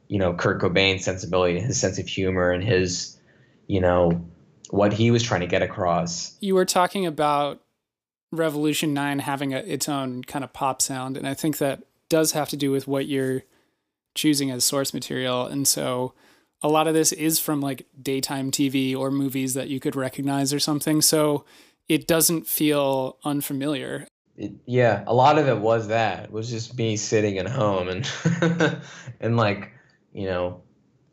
you 0.06 0.18
know, 0.18 0.32
Kurt 0.32 0.60
Cobain's 0.60 1.04
sensibility, 1.04 1.58
and 1.58 1.66
his 1.66 1.80
sense 1.80 1.98
of 1.98 2.06
humor 2.06 2.52
and 2.52 2.62
his, 2.62 3.13
you 3.66 3.80
know, 3.80 4.26
what 4.70 4.92
he 4.92 5.10
was 5.10 5.22
trying 5.22 5.40
to 5.40 5.46
get 5.46 5.62
across. 5.62 6.36
You 6.40 6.54
were 6.54 6.64
talking 6.64 7.06
about 7.06 7.62
Revolution 8.32 8.92
9 8.92 9.20
having 9.20 9.54
a, 9.54 9.58
its 9.58 9.88
own 9.88 10.24
kind 10.24 10.44
of 10.44 10.52
pop 10.52 10.82
sound, 10.82 11.16
and 11.16 11.26
I 11.26 11.34
think 11.34 11.58
that 11.58 11.84
does 12.08 12.32
have 12.32 12.48
to 12.50 12.56
do 12.56 12.70
with 12.70 12.86
what 12.86 13.06
you're 13.06 13.42
choosing 14.14 14.50
as 14.50 14.64
source 14.64 14.94
material. 14.94 15.46
And 15.46 15.66
so 15.66 16.14
a 16.62 16.68
lot 16.68 16.86
of 16.86 16.94
this 16.94 17.12
is 17.12 17.38
from 17.38 17.60
like 17.60 17.86
daytime 18.00 18.50
TV 18.50 18.96
or 18.96 19.10
movies 19.10 19.54
that 19.54 19.68
you 19.68 19.80
could 19.80 19.96
recognize 19.96 20.52
or 20.52 20.58
something. 20.58 21.02
So 21.02 21.44
it 21.88 22.06
doesn't 22.06 22.46
feel 22.46 23.18
unfamiliar. 23.24 24.06
It, 24.36 24.52
yeah, 24.66 25.04
a 25.06 25.14
lot 25.14 25.38
of 25.38 25.48
it 25.48 25.58
was 25.58 25.88
that. 25.88 26.24
It 26.24 26.32
was 26.32 26.50
just 26.50 26.76
me 26.76 26.96
sitting 26.96 27.38
at 27.38 27.48
home 27.48 27.88
and 27.88 28.80
and 29.20 29.36
like, 29.36 29.72
you 30.12 30.26
know, 30.26 30.62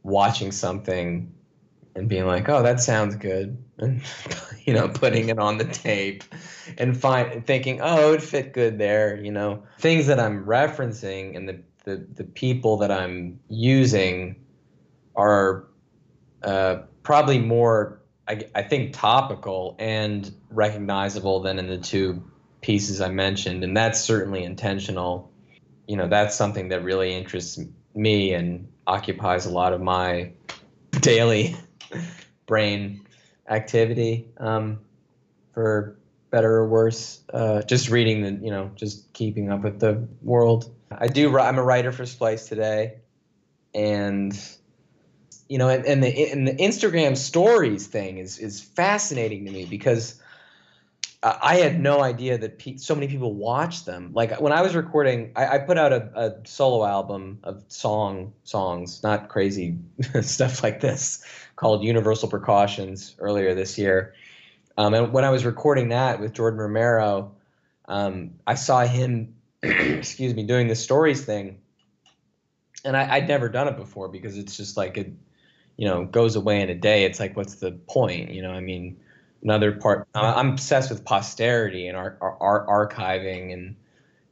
watching 0.03 0.51
something 0.51 1.33
and 1.95 2.07
being 2.07 2.25
like, 2.25 2.47
"Oh, 2.49 2.63
that 2.63 2.79
sounds 2.79 3.15
good," 3.15 3.57
and 3.77 4.01
you 4.65 4.73
know, 4.73 4.87
putting 4.87 5.29
it 5.29 5.39
on 5.39 5.57
the 5.57 5.65
tape 5.65 6.23
and 6.77 6.95
find 6.95 7.45
thinking, 7.45 7.81
"Oh, 7.81 8.07
it 8.07 8.11
would 8.11 8.23
fit 8.23 8.53
good 8.53 8.77
there." 8.77 9.15
You 9.15 9.31
know, 9.31 9.63
things 9.79 10.07
that 10.07 10.19
I'm 10.19 10.45
referencing 10.45 11.35
and 11.35 11.47
the 11.47 11.61
the, 11.83 12.05
the 12.13 12.23
people 12.23 12.77
that 12.77 12.91
I'm 12.91 13.39
using 13.49 14.35
are 15.15 15.65
uh, 16.43 16.83
probably 17.03 17.39
more 17.39 18.01
I, 18.27 18.43
I 18.55 18.63
think 18.63 18.93
topical 18.93 19.75
and 19.79 20.31
recognizable 20.49 21.41
than 21.41 21.59
in 21.59 21.67
the 21.67 21.77
two 21.77 22.23
pieces 22.61 23.01
I 23.01 23.09
mentioned, 23.09 23.63
and 23.63 23.75
that's 23.75 23.99
certainly 23.99 24.43
intentional. 24.43 25.31
You 25.87 25.97
know, 25.97 26.07
that's 26.07 26.35
something 26.35 26.69
that 26.69 26.83
really 26.83 27.13
interests 27.13 27.59
me 27.93 28.33
and 28.33 28.67
occupies 28.87 29.45
a 29.45 29.51
lot 29.51 29.73
of 29.73 29.81
my 29.81 30.31
daily 31.01 31.55
brain 32.45 33.05
activity. 33.49 34.29
Um, 34.37 34.79
for 35.53 35.97
better 36.29 36.53
or 36.55 36.67
worse, 36.67 37.21
uh, 37.33 37.61
just 37.63 37.89
reading 37.89 38.21
the, 38.21 38.45
you 38.45 38.51
know, 38.51 38.71
just 38.75 39.11
keeping 39.13 39.51
up 39.51 39.63
with 39.63 39.79
the 39.79 40.07
world. 40.21 40.73
I 40.91 41.07
do. 41.07 41.37
I'm 41.37 41.57
a 41.57 41.63
writer 41.63 41.91
for 41.91 42.05
Splice 42.05 42.47
today, 42.47 42.99
and 43.73 44.33
you 45.47 45.57
know, 45.57 45.69
and, 45.69 45.85
and 45.85 46.03
the 46.03 46.31
and 46.31 46.47
the 46.47 46.55
Instagram 46.55 47.15
stories 47.17 47.87
thing 47.87 48.17
is 48.17 48.39
is 48.39 48.61
fascinating 48.61 49.45
to 49.45 49.51
me 49.51 49.65
because 49.65 50.20
I 51.23 51.57
had 51.57 51.79
no 51.79 52.01
idea 52.01 52.39
that 52.39 52.57
pe- 52.57 52.77
so 52.77 52.95
many 52.95 53.07
people 53.07 53.35
watch 53.35 53.85
them. 53.85 54.11
Like 54.13 54.41
when 54.41 54.51
I 54.51 54.61
was 54.63 54.75
recording, 54.75 55.31
I, 55.35 55.47
I 55.47 55.57
put 55.59 55.77
out 55.77 55.93
a, 55.93 56.09
a, 56.15 56.47
solo 56.47 56.83
album 56.83 57.39
of 57.43 57.63
song 57.67 58.33
songs, 58.43 59.03
not 59.03 59.29
crazy 59.29 59.77
stuff 60.21 60.63
like 60.63 60.79
this, 60.79 61.23
called 61.55 61.83
Universal 61.83 62.29
Precautions 62.29 63.15
earlier 63.19 63.53
this 63.53 63.77
year. 63.77 64.15
Um, 64.77 64.95
and 64.95 65.13
when 65.13 65.23
I 65.23 65.29
was 65.29 65.45
recording 65.45 65.89
that 65.89 66.19
with 66.19 66.33
Jordan 66.33 66.59
Romero, 66.59 67.35
um, 67.85 68.31
I 68.47 68.55
saw 68.55 68.83
him, 68.85 69.35
excuse 69.61 70.33
me, 70.33 70.43
doing 70.43 70.69
the 70.69 70.75
stories 70.75 71.23
thing, 71.23 71.59
and 72.83 72.97
I, 72.97 73.19
would 73.19 73.27
never 73.27 73.47
done 73.47 73.67
it 73.67 73.77
before 73.77 74.07
because 74.07 74.39
it's 74.39 74.57
just 74.57 74.75
like 74.75 74.97
it, 74.97 75.13
you 75.77 75.87
know 75.87 76.05
goes 76.05 76.35
away 76.35 76.61
in 76.61 76.69
a 76.69 76.75
day 76.75 77.05
it's 77.05 77.19
like 77.19 77.35
what's 77.35 77.55
the 77.55 77.71
point 77.71 78.31
you 78.31 78.41
know 78.41 78.51
i 78.51 78.59
mean 78.59 78.99
another 79.43 79.71
part. 79.71 80.07
I'm 80.13 80.49
obsessed 80.49 80.89
with 80.89 81.03
posterity 81.03 81.87
and 81.87 81.97
our 81.97 82.17
art 82.21 82.67
archiving 82.67 83.53
and 83.53 83.75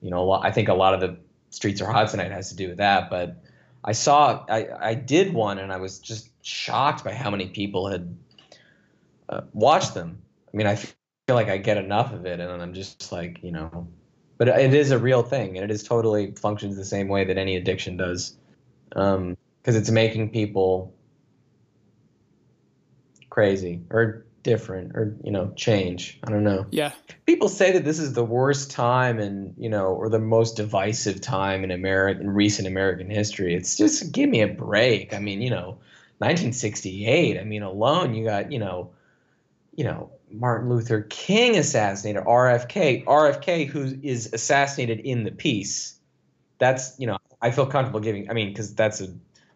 you 0.01 0.10
know 0.10 0.32
i 0.32 0.51
think 0.51 0.70
a 0.70 0.74
lot 0.74 0.93
of 0.93 1.01
the 1.01 1.18
streets 1.49 1.82
are 1.82 1.91
hot 1.91 2.10
tonight 2.10 2.32
has 2.32 2.49
to 2.49 2.55
do 2.55 2.70
with 2.70 2.78
that 2.78 3.10
but 3.10 3.41
i 3.84 3.91
saw 3.91 4.45
i 4.49 4.68
i 4.80 4.93
did 4.93 5.34
one 5.34 5.60
and 5.60 5.72
i 5.72 5.78
was 5.78 5.99
just 5.99 6.30
shocked 6.41 7.03
by 7.03 7.14
how 7.14 7.30
many 7.30 7.47
people 7.47 7.89
had 7.89 8.18
uh, 9.28 9.41
watched 9.53 9.93
them. 9.93 10.22
I 10.53 10.57
mean 10.57 10.68
i 10.68 10.76
feel 10.76 10.95
like 11.30 11.49
i 11.49 11.57
get 11.57 11.78
enough 11.78 12.14
of 12.14 12.26
it 12.26 12.39
and 12.39 12.62
i'm 12.62 12.74
just 12.74 13.12
like 13.12 13.39
you 13.43 13.51
know 13.51 13.88
but 14.38 14.47
it 14.47 14.74
is 14.74 14.91
a 14.91 14.97
real 14.97 15.22
thing 15.22 15.57
and 15.57 15.70
it 15.70 15.72
is 15.72 15.84
totally 15.84 16.32
functions 16.32 16.78
the 16.78 16.86
same 16.86 17.10
way 17.10 17.26
that 17.26 17.38
any 17.38 17.57
addiction 17.57 17.97
does. 17.97 18.38
Because 18.88 19.18
um, 19.18 19.38
it's 19.66 19.91
making 19.91 20.30
people 20.30 20.95
crazy 23.30 23.82
or 23.91 24.26
different 24.49 24.95
or 24.95 25.15
you 25.23 25.31
know 25.31 25.51
change. 25.55 26.19
I 26.23 26.31
don't 26.31 26.43
know. 26.43 26.65
Yeah. 26.71 26.91
People 27.27 27.49
say 27.49 27.71
that 27.73 27.85
this 27.85 27.99
is 27.99 28.13
the 28.13 28.25
worst 28.25 28.71
time 28.71 29.19
and 29.19 29.53
you 29.57 29.69
know 29.69 29.87
or 29.87 30.09
the 30.09 30.19
most 30.19 30.55
divisive 30.57 31.21
time 31.21 31.63
in 31.63 31.71
american 31.71 32.29
recent 32.31 32.67
american 32.67 33.09
history. 33.09 33.53
It's 33.53 33.75
just 33.77 34.11
give 34.11 34.29
me 34.29 34.41
a 34.41 34.47
break. 34.47 35.13
I 35.13 35.19
mean 35.19 35.41
you 35.41 35.51
know 35.51 35.77
1968 36.19 37.39
i 37.39 37.43
mean 37.45 37.63
alone 37.63 38.13
you 38.13 38.25
got 38.25 38.51
you 38.51 38.59
know 38.59 38.91
you 39.73 39.85
know 39.85 40.11
martin 40.29 40.69
luther 40.69 41.03
king 41.03 41.55
assassinated 41.55 42.21
rfk 42.23 43.05
rfk 43.05 43.67
who 43.67 43.97
is 44.03 44.33
assassinated 44.33 44.99
in 44.99 45.23
the 45.23 45.31
piece 45.31 45.97
that's 46.57 46.93
you 46.99 47.07
know 47.07 47.17
i 47.41 47.51
feel 47.51 47.65
comfortable 47.65 48.01
giving 48.01 48.29
i 48.29 48.33
mean 48.33 48.49
because 48.49 48.75
that's 48.75 48.99
a 48.99 49.07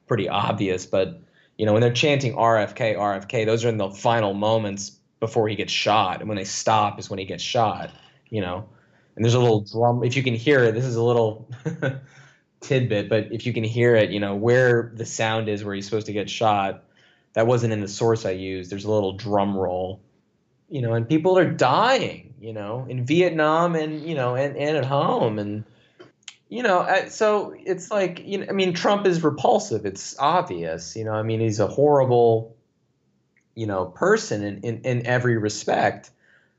pretty 0.07 0.29
obvious 0.29 0.85
but 0.85 1.19
you 1.57 1.65
know, 1.65 1.73
when 1.73 1.81
they're 1.81 1.93
chanting 1.93 2.33
RFK, 2.33 2.95
RFK, 2.95 3.45
those 3.45 3.63
are 3.63 3.69
in 3.69 3.77
the 3.77 3.89
final 3.89 4.33
moments 4.33 4.91
before 5.19 5.47
he 5.47 5.55
gets 5.55 5.71
shot. 5.71 6.19
And 6.19 6.27
when 6.27 6.37
they 6.37 6.43
stop 6.43 6.99
is 6.99 7.09
when 7.09 7.19
he 7.19 7.25
gets 7.25 7.43
shot, 7.43 7.91
you 8.29 8.41
know. 8.41 8.67
And 9.15 9.23
there's 9.23 9.35
a 9.35 9.39
little 9.39 9.61
drum. 9.61 10.03
If 10.03 10.17
you 10.17 10.23
can 10.23 10.33
hear 10.33 10.63
it, 10.63 10.73
this 10.73 10.85
is 10.85 10.95
a 10.95 11.03
little 11.03 11.47
tidbit, 12.61 13.09
but 13.09 13.31
if 13.31 13.45
you 13.45 13.53
can 13.53 13.63
hear 13.63 13.95
it, 13.95 14.09
you 14.09 14.19
know, 14.19 14.35
where 14.35 14.91
the 14.95 15.05
sound 15.05 15.49
is 15.49 15.63
where 15.63 15.75
he's 15.75 15.85
supposed 15.85 16.07
to 16.07 16.13
get 16.13 16.29
shot, 16.29 16.83
that 17.33 17.45
wasn't 17.45 17.73
in 17.73 17.81
the 17.81 17.87
source 17.87 18.25
I 18.25 18.31
used. 18.31 18.71
There's 18.71 18.85
a 18.85 18.91
little 18.91 19.13
drum 19.13 19.55
roll, 19.55 20.01
you 20.69 20.81
know, 20.81 20.93
and 20.93 21.07
people 21.07 21.37
are 21.37 21.49
dying, 21.49 22.33
you 22.39 22.53
know, 22.53 22.85
in 22.89 23.05
Vietnam 23.05 23.75
and, 23.75 24.01
you 24.01 24.15
know, 24.15 24.35
and, 24.35 24.57
and 24.57 24.77
at 24.77 24.85
home. 24.85 25.37
And, 25.37 25.63
you 26.53 26.61
know, 26.61 27.05
so 27.09 27.55
it's 27.65 27.89
like, 27.89 28.21
you 28.23 28.37
know, 28.37 28.45
I 28.47 28.51
mean, 28.51 28.75
Trump 28.75 29.07
is 29.07 29.23
repulsive. 29.23 29.87
It's 29.87 30.15
obvious, 30.19 30.95
you 30.95 31.03
know, 31.03 31.13
I 31.13 31.23
mean, 31.23 31.39
he's 31.39 31.59
a 31.59 31.65
horrible, 31.65 32.55
you 33.55 33.65
know, 33.65 33.87
person 33.87 34.43
in, 34.43 34.61
in, 34.61 34.81
in 34.83 35.07
every 35.07 35.35
respect. 35.35 36.11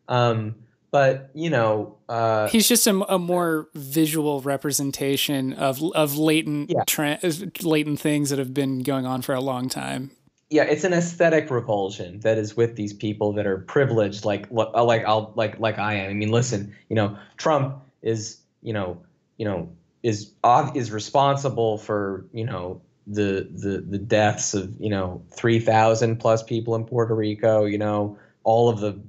Um, 0.08 0.56
but 0.90 1.30
you 1.32 1.48
know, 1.48 1.96
uh, 2.08 2.48
he's 2.48 2.68
just 2.68 2.88
a, 2.88 3.12
a, 3.12 3.20
more 3.20 3.68
visual 3.74 4.40
representation 4.40 5.52
of 5.52 5.80
of 5.94 6.16
latent 6.16 6.70
yeah. 6.70 6.82
tra- 6.86 7.18
latent 7.62 8.00
things 8.00 8.30
that 8.30 8.38
have 8.38 8.52
been 8.52 8.82
going 8.82 9.06
on 9.06 9.22
for 9.22 9.34
a 9.34 9.40
long 9.40 9.68
time. 9.68 10.10
yeah, 10.50 10.64
it's 10.64 10.84
an 10.84 10.92
aesthetic 10.92 11.50
repulsion 11.50 12.20
that 12.20 12.38
is 12.38 12.56
with 12.56 12.76
these 12.76 12.92
people 12.92 13.32
that 13.32 13.46
are 13.46 13.58
privileged, 13.58 14.24
like 14.24 14.46
like 14.50 15.04
I'll 15.04 15.32
like 15.34 15.58
like 15.58 15.78
I 15.78 15.94
am. 15.94 16.10
I 16.10 16.14
mean, 16.14 16.30
listen, 16.30 16.76
you 16.88 16.96
know, 16.96 17.16
Trump 17.36 17.76
is 18.02 18.40
you 18.62 18.72
know 18.72 19.00
you 19.36 19.44
know 19.44 19.68
is 20.04 20.30
is 20.74 20.92
responsible 20.92 21.78
for 21.78 22.26
you 22.32 22.44
know 22.44 22.80
the 23.06 23.48
the 23.50 23.80
the 23.80 23.98
deaths 23.98 24.54
of 24.54 24.72
you 24.78 24.90
know 24.90 25.24
three 25.30 25.58
thousand 25.58 26.18
plus 26.18 26.42
people 26.42 26.76
in 26.76 26.84
Puerto 26.84 27.14
Rico. 27.14 27.64
You 27.64 27.78
know 27.78 28.18
all 28.44 28.68
of 28.68 28.80
the 28.80 29.00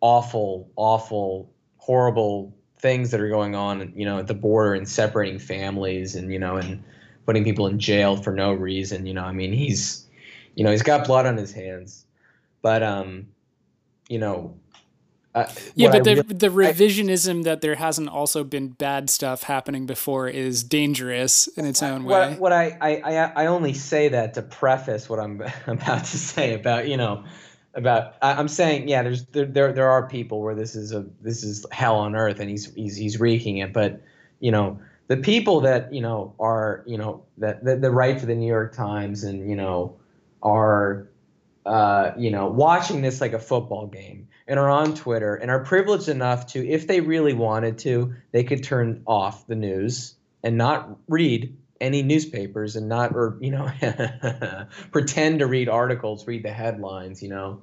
awful, 0.00 0.70
awful, 0.76 1.50
horrible 1.78 2.52
things 2.80 3.12
that 3.12 3.20
are 3.20 3.28
going 3.28 3.54
on, 3.54 3.92
you 3.96 4.04
know, 4.04 4.18
at 4.18 4.26
the 4.26 4.34
border 4.34 4.74
and 4.74 4.88
separating 4.88 5.38
families 5.38 6.14
and 6.14 6.32
you 6.32 6.38
know 6.38 6.56
and 6.56 6.82
putting 7.24 7.44
people 7.44 7.66
in 7.66 7.78
jail 7.78 8.16
for 8.16 8.32
no 8.32 8.52
reason. 8.52 9.06
You 9.06 9.14
know, 9.14 9.24
I 9.24 9.32
mean, 9.32 9.52
he's 9.52 10.04
you 10.56 10.64
know 10.64 10.72
he's 10.72 10.82
got 10.82 11.06
blood 11.06 11.26
on 11.26 11.36
his 11.36 11.52
hands, 11.52 12.04
but 12.60 12.82
um, 12.82 13.28
you 14.08 14.18
know. 14.18 14.58
Uh, 15.38 15.52
yeah, 15.74 15.90
but 15.90 16.00
I 16.00 16.02
the 16.02 16.14
really- 16.22 16.34
the 16.34 16.48
revisionism 16.48 17.44
that 17.44 17.60
there 17.60 17.74
hasn't 17.76 18.08
also 18.08 18.44
been 18.44 18.68
bad 18.68 19.10
stuff 19.10 19.44
happening 19.44 19.86
before 19.86 20.28
is 20.28 20.62
dangerous 20.62 21.46
in 21.48 21.66
its 21.66 21.82
own 21.82 22.04
way. 22.04 22.30
what, 22.30 22.38
what 22.38 22.52
I, 22.52 22.76
I, 22.80 22.96
I, 22.96 23.32
I 23.44 23.46
only 23.46 23.74
say 23.74 24.08
that 24.08 24.34
to 24.34 24.42
preface 24.42 25.08
what 25.08 25.20
I'm 25.20 25.42
about 25.66 26.04
to 26.04 26.18
say 26.18 26.54
about 26.54 26.88
you 26.88 26.96
know 26.96 27.24
about 27.74 28.14
I, 28.22 28.32
I'm 28.32 28.48
saying 28.48 28.88
yeah 28.88 29.02
there's 29.02 29.24
there, 29.26 29.46
there 29.46 29.72
there 29.72 29.90
are 29.90 30.08
people 30.08 30.40
where 30.42 30.54
this 30.54 30.74
is 30.74 30.92
a 30.92 31.06
this 31.20 31.44
is 31.44 31.64
hell 31.70 31.96
on 31.96 32.16
earth 32.16 32.40
and 32.40 32.50
he's 32.50 32.72
he's 32.74 32.96
he's 32.96 33.20
wreaking 33.20 33.58
it 33.58 33.72
but 33.72 34.00
you 34.40 34.50
know 34.50 34.80
the 35.08 35.16
people 35.16 35.60
that 35.62 35.92
you 35.92 36.00
know 36.00 36.34
are 36.38 36.82
you 36.86 36.98
know 36.98 37.24
that 37.38 37.64
that, 37.64 37.80
that 37.80 37.90
write 37.90 38.20
for 38.20 38.26
the 38.26 38.34
New 38.34 38.46
York 38.46 38.74
Times 38.74 39.24
and 39.24 39.48
you 39.48 39.56
know 39.56 39.96
are 40.42 41.08
uh, 41.66 42.12
you 42.16 42.30
know 42.30 42.48
watching 42.48 43.02
this 43.02 43.20
like 43.20 43.32
a 43.32 43.38
football 43.38 43.86
game 43.86 44.28
and 44.48 44.58
are 44.58 44.70
on 44.70 44.94
Twitter 44.94 45.34
and 45.36 45.50
are 45.50 45.62
privileged 45.62 46.08
enough 46.08 46.46
to 46.48 46.66
if 46.66 46.86
they 46.86 47.00
really 47.00 47.34
wanted 47.34 47.78
to 47.78 48.14
they 48.32 48.42
could 48.42 48.64
turn 48.64 49.02
off 49.06 49.46
the 49.46 49.54
news 49.54 50.14
and 50.42 50.56
not 50.56 50.96
read 51.06 51.54
any 51.80 52.02
newspapers 52.02 52.74
and 52.74 52.88
not 52.88 53.14
or 53.14 53.38
you 53.40 53.50
know 53.50 53.70
pretend 54.90 55.38
to 55.38 55.46
read 55.46 55.68
articles 55.68 56.26
read 56.26 56.42
the 56.42 56.52
headlines 56.52 57.22
you 57.22 57.28
know? 57.28 57.60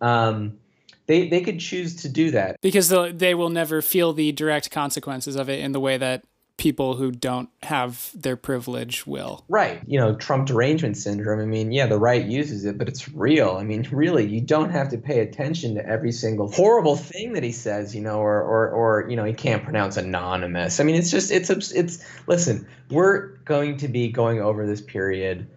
Um, 0.00 0.58
they 1.06 1.28
they 1.28 1.40
could 1.40 1.60
choose 1.60 1.96
to 2.02 2.08
do 2.08 2.32
that. 2.32 2.60
Because 2.60 2.92
they 3.14 3.34
will 3.34 3.48
never 3.48 3.80
feel 3.80 4.12
the 4.12 4.32
direct 4.32 4.70
consequences 4.70 5.36
of 5.36 5.48
it 5.48 5.60
in 5.60 5.72
the 5.72 5.80
way 5.80 5.96
that 5.96 6.24
people 6.56 6.96
who 6.96 7.12
don't 7.12 7.50
have 7.62 8.10
their 8.14 8.36
privilege 8.36 9.06
will. 9.06 9.44
right. 9.48 9.82
You 9.86 9.98
know 9.98 10.14
trump 10.16 10.48
derangement 10.48 10.96
syndrome 10.96 11.40
i 11.40 11.44
mean 11.44 11.70
yeah 11.70 11.86
the 11.86 11.98
right 11.98 12.24
uses 12.24 12.64
it 12.64 12.78
but 12.78 12.88
it's 12.88 13.08
real. 13.10 13.56
I 13.60 13.64
mean 13.64 13.86
really 13.92 14.26
you 14.26 14.40
don't 14.40 14.70
have 14.70 14.88
to 14.90 14.98
pay 14.98 15.20
attention 15.20 15.74
to 15.74 15.86
every 15.86 16.12
single 16.12 16.50
horrible 16.50 16.96
thing 16.96 17.34
that 17.34 17.42
he 17.42 17.52
says 17.52 17.94
you 17.94 18.00
know 18.00 18.18
or 18.18 18.42
or, 18.42 18.70
or 18.70 19.10
you 19.10 19.16
know 19.16 19.24
he 19.24 19.34
can't 19.34 19.64
pronounce 19.64 19.96
anonymous. 19.96 20.80
I 20.80 20.84
mean 20.84 20.96
it's 20.96 21.10
just 21.10 21.30
it's 21.30 21.50
it's 21.50 22.04
listen 22.26 22.66
we're 22.90 23.36
going 23.44 23.76
to 23.78 23.88
be 23.88 24.08
going 24.08 24.40
over 24.40 24.66
this 24.66 24.80
period 24.80 25.48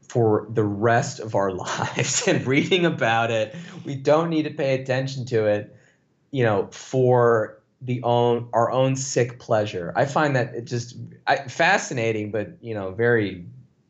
for 0.00 0.46
the 0.50 0.64
rest 0.64 1.20
of 1.20 1.34
our 1.34 1.52
lives 1.66 2.26
and 2.26 2.46
reading 2.46 2.86
about 2.86 3.30
it. 3.30 3.54
We 3.84 3.96
don't 3.96 4.30
need 4.30 4.44
to 4.44 4.50
pay 4.50 4.80
attention 4.80 5.26
to 5.26 5.46
it 5.46 5.74
you 6.30 6.44
know 6.44 6.68
for 6.70 7.57
the 7.80 8.02
own 8.02 8.48
our 8.52 8.70
own 8.70 8.96
sick 8.96 9.38
pleasure. 9.38 9.92
I 9.96 10.04
find 10.04 10.34
that 10.36 10.54
it 10.54 10.64
just 10.64 10.96
I, 11.26 11.36
fascinating 11.36 12.30
but 12.30 12.56
you 12.60 12.74
know 12.74 12.92
very 12.92 13.46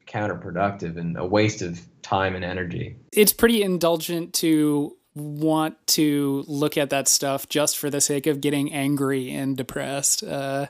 counterproductive 0.07 0.97
and 0.97 1.17
a 1.19 1.27
waste 1.27 1.63
of 1.63 1.81
time 2.03 2.35
and 2.35 2.45
energy. 2.45 2.97
It's 3.13 3.33
pretty 3.33 3.63
indulgent 3.63 4.35
to 4.35 4.97
want 5.15 5.75
to 5.87 6.45
look 6.47 6.77
at 6.77 6.91
that 6.91 7.09
stuff 7.09 7.49
just 7.49 7.77
for 7.77 7.91
the 7.91 8.01
sake 8.01 8.27
of 8.27 8.41
getting 8.41 8.73
angry 8.73 9.31
and 9.31 9.57
depressed 9.57 10.23
uh, 10.23 10.67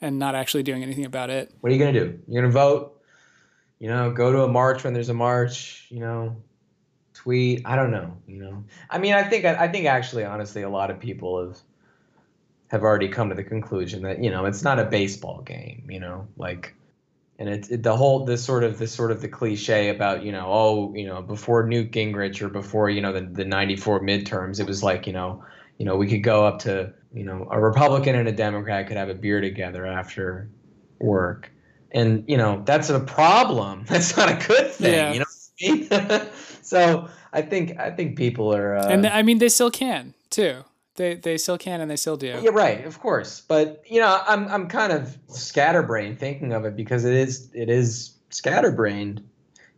and 0.00 0.18
not 0.18 0.34
actually 0.34 0.62
doing 0.62 0.82
anything 0.82 1.04
about 1.04 1.28
it. 1.28 1.52
what 1.60 1.70
are 1.70 1.74
you 1.74 1.78
going 1.78 1.92
to 1.92 2.00
do? 2.00 2.18
You're 2.26 2.42
going 2.42 2.52
to 2.52 2.58
vote? 2.58 2.96
You 3.78 3.88
know 3.88 4.12
go 4.12 4.30
to 4.30 4.42
a 4.42 4.48
march 4.48 4.84
when 4.84 4.92
there's 4.92 5.08
a 5.08 5.14
march 5.14 5.86
you 5.88 6.00
know 6.00 6.36
tweet? 7.14 7.62
I 7.64 7.76
don't 7.76 7.90
know 7.90 8.16
you 8.26 8.42
know? 8.42 8.64
I 8.90 8.98
mean 8.98 9.14
i 9.14 9.22
think 9.22 9.46
i 9.46 9.66
think 9.68 9.86
actually 9.86 10.24
honestly 10.24 10.62
a 10.62 10.68
lot 10.68 10.90
of 10.90 11.00
people 11.00 11.46
have 11.46 11.58
have 12.70 12.82
already 12.82 13.08
come 13.08 13.28
to 13.28 13.34
the 13.34 13.44
conclusion 13.44 14.02
that 14.02 14.22
you 14.22 14.30
know 14.30 14.44
it's 14.46 14.62
not 14.62 14.78
a 14.78 14.84
baseball 14.84 15.42
game 15.42 15.86
you 15.90 16.00
know 16.00 16.26
like 16.36 16.74
and 17.38 17.48
it's 17.48 17.68
it, 17.68 17.82
the 17.82 17.96
whole 17.96 18.24
this 18.24 18.44
sort 18.44 18.62
of 18.62 18.78
this 18.78 18.92
sort 18.92 19.10
of 19.10 19.20
the 19.20 19.28
cliche 19.28 19.88
about 19.88 20.22
you 20.22 20.30
know 20.32 20.46
oh 20.48 20.94
you 20.94 21.06
know 21.06 21.20
before 21.20 21.66
Newt 21.66 21.90
Gingrich 21.90 22.40
or 22.42 22.48
before 22.48 22.88
you 22.88 23.00
know 23.00 23.12
the 23.12 23.22
the 23.22 23.44
94 23.44 24.00
midterms 24.00 24.60
it 24.60 24.66
was 24.66 24.82
like 24.82 25.06
you 25.06 25.12
know 25.12 25.44
you 25.78 25.84
know 25.84 25.96
we 25.96 26.06
could 26.06 26.22
go 26.22 26.46
up 26.46 26.60
to 26.60 26.92
you 27.12 27.24
know 27.24 27.48
a 27.50 27.60
Republican 27.60 28.14
and 28.14 28.28
a 28.28 28.32
Democrat 28.32 28.86
could 28.86 28.96
have 28.96 29.08
a 29.08 29.14
beer 29.14 29.40
together 29.40 29.84
after 29.86 30.48
work 31.00 31.50
and 31.90 32.24
you 32.28 32.36
know 32.36 32.62
that's 32.64 32.88
a 32.90 33.00
problem 33.00 33.84
that's 33.88 34.16
not 34.16 34.28
a 34.30 34.46
good 34.46 34.70
thing 34.70 34.92
Yeah. 34.92 35.12
you 35.12 35.18
know 35.18 35.24
what 35.24 35.90
I 36.00 36.20
mean? 36.20 36.28
so 36.62 37.08
I 37.32 37.42
think 37.42 37.78
I 37.80 37.90
think 37.90 38.16
people 38.16 38.54
are 38.54 38.76
uh, 38.76 38.88
and 38.88 39.06
I 39.06 39.22
mean, 39.22 39.38
they 39.38 39.48
still 39.48 39.70
can 39.70 40.14
too. 40.30 40.64
They 40.96 41.14
they 41.14 41.38
still 41.38 41.56
can 41.58 41.80
and 41.80 41.90
they 41.90 41.96
still 41.96 42.16
do. 42.16 42.40
yeah, 42.42 42.50
right, 42.52 42.84
of 42.84 42.98
course. 43.00 43.40
But 43.40 43.82
you 43.88 44.00
know, 44.00 44.20
I'm 44.26 44.48
I'm 44.48 44.68
kind 44.68 44.92
of 44.92 45.16
scatterbrained 45.28 46.18
thinking 46.18 46.52
of 46.52 46.64
it 46.64 46.76
because 46.76 47.04
it 47.04 47.14
is 47.14 47.48
it 47.54 47.68
is 47.70 48.12
scatterbrained. 48.30 49.22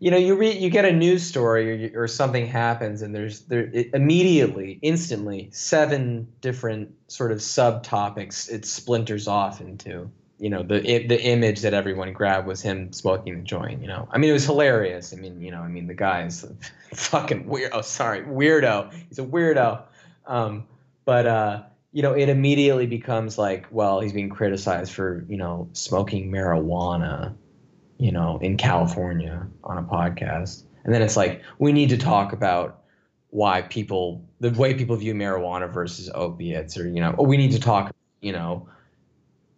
You 0.01 0.11
know, 0.11 0.17
you 0.17 0.35
read 0.35 0.61
you 0.61 0.69
get 0.69 0.85
a 0.85 0.91
news 0.93 1.23
story 1.23 1.95
or, 1.95 2.03
or 2.05 2.09
something 2.09 2.47
happens 2.47 3.03
and 3.03 3.15
there's 3.15 3.41
there 3.43 3.71
it, 3.73 3.91
immediately, 3.95 4.79
instantly, 4.83 5.49
seven 5.53 6.27
different 6.41 6.93
sort 7.07 7.31
of 7.31 7.39
subtopics 7.39 8.51
it 8.51 8.65
splinters 8.65 9.29
off 9.29 9.61
into. 9.61 10.11
You 10.39 10.51
know, 10.51 10.65
the 10.65 10.79
i- 10.79 11.07
the 11.07 11.23
image 11.23 11.61
that 11.61 11.73
everyone 11.73 12.13
grabbed 12.13 12.49
was 12.49 12.61
him 12.61 12.93
smoking 12.93 13.37
the 13.37 13.43
joint. 13.45 13.81
You 13.81 13.87
know, 13.87 14.09
I 14.11 14.19
mean, 14.19 14.31
it 14.31 14.33
was 14.33 14.45
hilarious. 14.45 15.13
I 15.13 15.17
mean, 15.17 15.41
you 15.41 15.53
know, 15.53 15.61
I 15.61 15.69
mean, 15.69 15.87
the 15.87 15.95
guy 15.95 16.25
is 16.25 16.45
fucking 16.95 17.47
weird. 17.47 17.71
Oh, 17.73 17.83
sorry, 17.83 18.23
weirdo. 18.23 18.93
He's 19.09 19.21
a 19.21 19.25
weirdo. 19.25 19.83
Um, 20.27 20.65
but 21.05 21.27
uh, 21.27 21.63
you 21.93 22.03
know, 22.03 22.13
it 22.13 22.29
immediately 22.29 22.87
becomes 22.87 23.39
like, 23.39 23.67
well, 23.71 24.01
he's 24.01 24.13
being 24.13 24.31
criticized 24.31 24.93
for 24.93 25.25
you 25.29 25.37
know 25.37 25.69
smoking 25.73 26.31
marijuana, 26.31 27.35
you 27.99 28.13
know, 28.13 28.39
in 28.41 28.57
California 28.57 29.47
on 29.65 29.79
a 29.79 29.83
podcast, 29.83 30.65
and 30.85 30.95
then 30.95 31.03
it's 31.03 31.17
like 31.17 31.43
we 31.59 31.73
need 31.73 31.91
to 31.91 31.99
talk 31.99 32.33
about 32.33 32.81
why 33.31 33.63
people 33.63 34.25
the 34.41 34.51
way 34.51 34.75
people 34.75 34.97
view 34.97 35.15
marijuana 35.15 35.73
versus 35.73 36.11
opiates, 36.15 36.77
or 36.79 36.89
you 36.89 37.01
know, 37.01 37.15
oh, 37.19 37.25
we 37.25 37.37
need 37.37 37.53
to 37.53 37.61
talk, 37.61 37.95
you 38.21 38.33
know, 38.33 38.69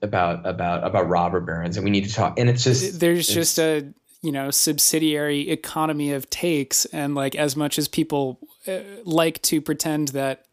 about 0.03 0.47
about 0.47 0.85
about 0.87 1.09
robber 1.09 1.41
barons, 1.41 1.77
and 1.77 1.85
we 1.85 1.91
need 1.91 2.05
to 2.05 2.13
talk, 2.13 2.39
and 2.39 2.49
it's 2.49 2.65
just 2.65 3.01
There's 3.01 3.29
it's- 3.31 3.35
just 3.35 3.59
a 3.59 3.93
you 4.23 4.33
know 4.33 4.51
subsidiary 4.51 5.51
economy 5.51 6.13
of 6.13 6.31
takes, 6.31 6.85
and 6.87 7.15
like 7.15 7.35
as 7.35 7.57
much 7.57 7.79
as 7.79 7.89
people 7.89 8.41
uh, 8.67 8.79
like 9.05 9.43
to 9.43 9.61
pretend 9.61 10.09
that 10.09 10.47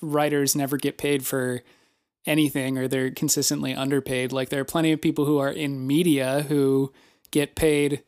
writers 0.00 0.56
never 0.56 0.76
get 0.76 0.98
paid 0.98 1.26
for 1.26 1.62
anything 2.26 2.78
or 2.78 2.88
they're 2.88 3.10
consistently 3.10 3.74
underpaid, 3.74 4.32
like 4.32 4.48
there 4.48 4.60
are 4.60 4.64
plenty 4.64 4.92
of 4.92 5.00
people 5.00 5.24
who 5.24 5.38
are 5.38 5.50
in 5.50 5.86
media 5.86 6.44
who 6.48 6.92
get 7.30 7.54
paid 7.54 8.02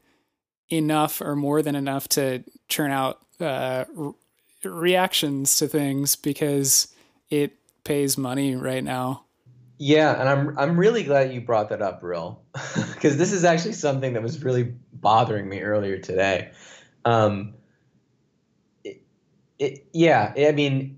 enough 0.71 1.21
or 1.21 1.37
more 1.37 1.63
than 1.63 1.75
enough 1.75 2.09
to 2.09 2.43
churn 2.69 2.91
out 2.91 3.21
uh, 3.41 3.85
re- 3.95 4.13
reactions 4.65 5.57
to 5.57 5.69
things 5.69 6.17
because 6.17 6.89
it 7.31 7.53
pays 7.85 8.17
money 8.17 8.55
right 8.55 8.85
now. 8.85 9.25
Yeah, 9.79 10.19
and 10.21 10.29
I'm 10.29 10.59
I'm 10.59 10.79
really 10.79 11.03
glad 11.03 11.33
you 11.33 11.41
brought 11.41 11.71
that 11.71 11.83
up, 11.83 12.05
Real, 12.05 12.41
because 12.53 13.17
this 13.19 13.33
is 13.33 13.45
actually 13.45 13.73
something 13.73 14.13
that 14.13 14.23
was 14.23 14.43
really 14.45 14.75
bothering 14.93 15.49
me 15.49 15.61
earlier 15.61 15.99
today. 15.99 16.53
Um, 17.05 17.55
it, 19.59 19.87
yeah, 19.93 20.33
I 20.37 20.53
mean, 20.53 20.97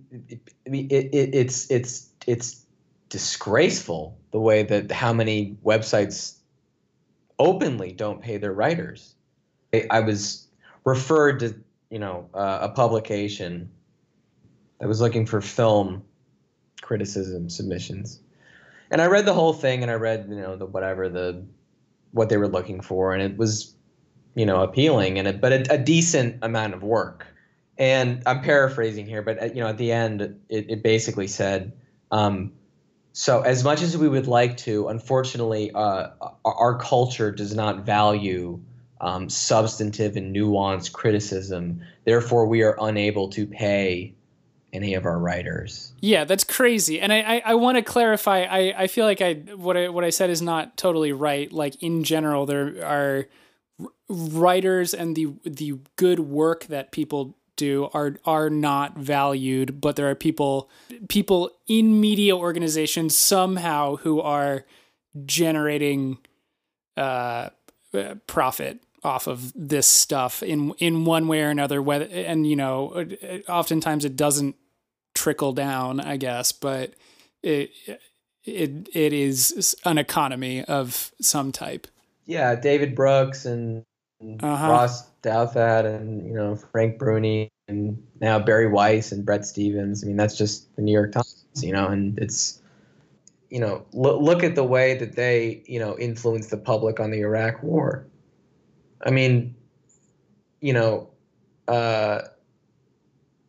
I 0.67 0.71
mean, 0.71 0.89
it, 0.91 1.15
it, 1.15 1.35
it's 1.35 1.71
it's 1.71 2.09
it's 2.27 2.65
disgraceful 3.09 4.19
the 4.33 4.41
way 4.41 4.63
that 4.63 4.91
how 4.91 5.13
many 5.13 5.57
websites 5.65 6.37
openly 7.39 7.93
don't 7.93 8.21
pay 8.21 8.37
their 8.37 8.53
writers. 8.53 9.15
I, 9.73 9.87
I 9.91 10.01
was 10.01 10.47
referred 10.85 11.41
to, 11.41 11.55
you 11.91 11.99
know, 11.99 12.29
uh, 12.35 12.59
a 12.63 12.69
publication 12.69 13.71
that 14.79 14.89
was 14.89 15.01
looking 15.01 15.27
for 15.27 15.41
film 15.41 16.05
criticism 16.81 17.49
submissions 17.49 18.21
and 18.95 19.03
I 19.03 19.07
read 19.07 19.27
the 19.27 19.35
whole 19.35 19.53
thing, 19.53 19.83
and 19.83 19.91
I 19.91 19.95
read 19.95 20.27
you 20.29 20.37
know 20.37 20.57
the 20.57 20.67
whatever 20.67 21.09
the 21.09 21.45
what 22.13 22.29
they 22.29 22.37
were 22.37 22.49
looking 22.49 22.81
for, 22.81 23.13
and 23.13 23.23
it 23.23 23.37
was 23.37 23.75
you 24.35 24.47
know 24.47 24.63
appealing 24.63 25.19
and 25.19 25.27
it, 25.27 25.41
but 25.41 25.53
a, 25.53 25.75
a 25.75 25.79
decent 25.79 26.39
amount 26.43 26.75
of 26.75 26.85
work. 26.85 27.27
And 27.77 28.23
I'm 28.27 28.41
paraphrasing 28.41 29.07
here, 29.07 29.23
but 29.23 29.39
at, 29.39 29.57
you 29.57 29.63
know 29.63 29.69
at 29.69 29.79
the 29.79 29.93
end 29.93 30.21
it, 30.21 30.41
it 30.49 30.83
basically 30.83 31.27
said, 31.27 31.73
um, 32.11 32.53
so 33.13 33.43
as 33.43 33.63
much 33.63 33.83
as 33.83 33.97
we 33.97 34.09
would 34.09 34.27
like 34.27 34.57
to, 34.59 34.89
unfortunately, 34.89 35.71
uh, 35.73 36.11
our, 36.45 36.55
our 36.55 36.79
culture 36.79 37.31
does 37.31 37.55
not 37.55 37.85
value 37.85 38.61
um, 39.01 39.29
substantive 39.29 40.17
and 40.17 40.35
nuanced 40.35 40.93
criticism. 40.93 41.81
Therefore, 42.05 42.47
we 42.47 42.63
are 42.63 42.77
unable 42.81 43.29
to 43.31 43.47
pay 43.47 44.15
any 44.73 44.95
of 44.95 45.07
our 45.07 45.19
writers. 45.19 45.93
Yeah, 46.01 46.25
that's 46.25 46.43
crazy. 46.43 47.01
And 47.01 47.13
I, 47.13 47.21
I, 47.21 47.43
I 47.47 47.55
want 47.55 47.77
to 47.77 47.83
clarify. 47.83 48.43
I, 48.43 48.83
I 48.83 48.87
feel 48.89 49.05
like 49.05 49.21
I 49.21 49.35
what 49.55 49.77
I 49.77 49.89
what 49.89 50.05
I 50.05 50.11
said 50.11 50.31
is 50.31 50.43
not 50.43 50.77
totally 50.77 51.13
right. 51.13 51.51
Like 51.53 51.81
in 51.83 52.03
general, 52.03 52.47
there 52.47 52.85
are 52.85 53.27
writers 54.09 54.93
and 54.93 55.15
the 55.15 55.35
the 55.45 55.79
good 55.97 56.19
work 56.19 56.67
that 56.67 56.91
people 56.91 57.37
do 57.57 57.89
are 57.95 58.17
are 58.25 58.51
not 58.51 58.97
valued, 58.99 59.81
but 59.81 59.97
there 59.97 60.09
are 60.09 60.15
people 60.15 60.71
people 61.09 61.51
in 61.67 62.01
media 62.01 62.37
organizations 62.37 63.17
somehow 63.17 63.97
who 63.97 64.21
are 64.21 64.65
generating 65.25 66.19
uh, 66.97 67.51
profit 68.27 68.81
off 69.03 69.27
of 69.27 69.53
this 69.55 69.87
stuff 69.87 70.43
in 70.43 70.73
in 70.79 71.05
one 71.05 71.29
way 71.29 71.43
or 71.43 71.51
another 71.51 71.83
whether 71.83 72.07
and 72.07 72.47
you 72.47 72.57
know 72.57 73.07
oftentimes 73.49 74.05
it 74.05 74.17
doesn't 74.17 74.57
trickle 75.15 75.53
down 75.53 76.01
i 76.01 76.17
guess 76.17 76.53
but 76.53 76.95
it 77.43 77.71
it 78.45 78.89
it 78.95 79.13
is 79.13 79.77
an 79.85 79.99
economy 79.99 80.65
of 80.65 81.13
some 81.21 81.53
type. 81.53 81.87
Yeah 82.27 82.55
david 82.55 82.95
brooks 82.95 83.45
and 83.45 83.85
uh-huh. 84.23 84.71
ross 84.71 85.11
douthat 85.23 85.85
and 85.85 86.27
you 86.27 86.35
know 86.35 86.57
frank 86.57 86.99
bruni 86.99 87.51
and 87.69 88.03
now 88.21 88.39
bari 88.39 88.69
weiss 88.69 89.13
and 89.13 89.25
Bret 89.25 89.45
Stephens. 89.45 90.05
i 90.05 90.07
mean 90.07 90.17
that's 90.17 90.37
just 90.37 90.75
the 90.77 90.83
new 90.83 90.93
york 90.93 91.13
times 91.13 91.45
you 91.63 91.73
know 91.73 91.89
and 91.89 92.19
it's 92.19 92.61
you 93.51 93.61
know 93.61 93.85
look, 93.93 94.21
look 94.21 94.43
at 94.43 94.55
the 94.55 94.65
way 94.65 94.97
that 94.99 95.17
they 95.17 95.63
you 95.67 95.79
know 95.79 95.99
influence 95.99 96.49
the 96.49 96.57
public 96.57 97.01
on 97.01 97.11
the 97.11 97.21
iraq 97.21 97.63
war 97.63 98.07
I 99.05 99.11
mean, 99.11 99.55
you 100.61 100.73
know, 100.73 101.11
uh, 101.69 102.23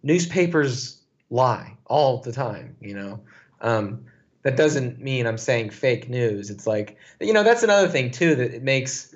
newspapers 0.04 1.02
lie 1.30 1.76
all 1.86 2.22
the 2.22 2.32
time, 2.32 2.76
you 2.82 2.94
know. 2.94 3.22
Um, 3.62 4.06
that 4.44 4.58
doesn't 4.58 5.02
mean 5.02 5.26
I'm 5.26 5.38
saying 5.38 5.72
fake 5.72 6.08
news. 6.10 6.50
It's 6.50 6.68
like, 6.68 6.98
you 7.20 7.34
know, 7.34 7.44
that's 7.44 7.64
another 7.64 7.88
thing 7.88 8.12
too 8.12 8.36
that 8.36 8.54
it 8.54 8.64
makes 8.64 9.16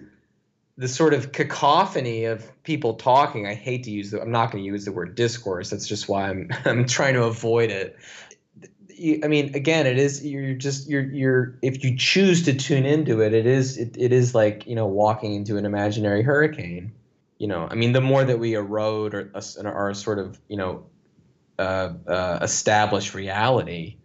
the 0.79 0.87
sort 0.87 1.13
of 1.13 1.33
cacophony 1.33 2.23
of 2.23 2.49
people 2.63 2.93
talking. 2.93 3.45
I 3.45 3.53
hate 3.53 3.83
to 3.83 3.91
use 3.91 4.11
the, 4.11 4.21
I'm 4.21 4.31
not 4.31 4.49
going 4.49 4.63
to 4.63 4.65
use 4.65 4.85
the 4.85 4.93
word 4.93 5.13
discourse. 5.13 5.69
That's 5.69 5.85
just 5.85 6.07
why 6.07 6.29
I'm, 6.29 6.49
I'm 6.65 6.85
trying 6.85 7.15
to 7.15 7.23
avoid 7.25 7.69
it. 7.69 7.97
I 9.23 9.27
mean, 9.27 9.53
again, 9.55 9.87
it 9.87 9.97
is 9.97 10.25
you're 10.25 10.55
just 10.55 10.89
you're 10.89 11.03
you're 11.03 11.57
if 11.61 11.85
you 11.85 11.97
choose 11.97 12.43
to 12.43 12.53
tune 12.53 12.85
into 12.85 13.21
it, 13.21 13.33
it 13.33 13.45
is 13.45 13.77
it, 13.77 13.95
it 13.97 14.11
is 14.11 14.35
like 14.35 14.67
you 14.67 14.75
know 14.75 14.87
walking 14.87 15.35
into 15.35 15.55
an 15.55 15.65
imaginary 15.65 16.21
hurricane. 16.21 16.91
You 17.37 17.47
know, 17.47 17.65
I 17.71 17.75
mean, 17.75 17.93
the 17.93 18.01
more 18.01 18.25
that 18.25 18.39
we 18.39 18.55
erode 18.55 19.13
or 19.13 19.31
our 19.63 19.93
sort 19.93 20.19
of 20.19 20.37
you 20.49 20.57
know 20.57 20.83
uh, 21.57 21.93
uh, 22.07 22.39
established 22.41 23.13
reality, 23.13 23.95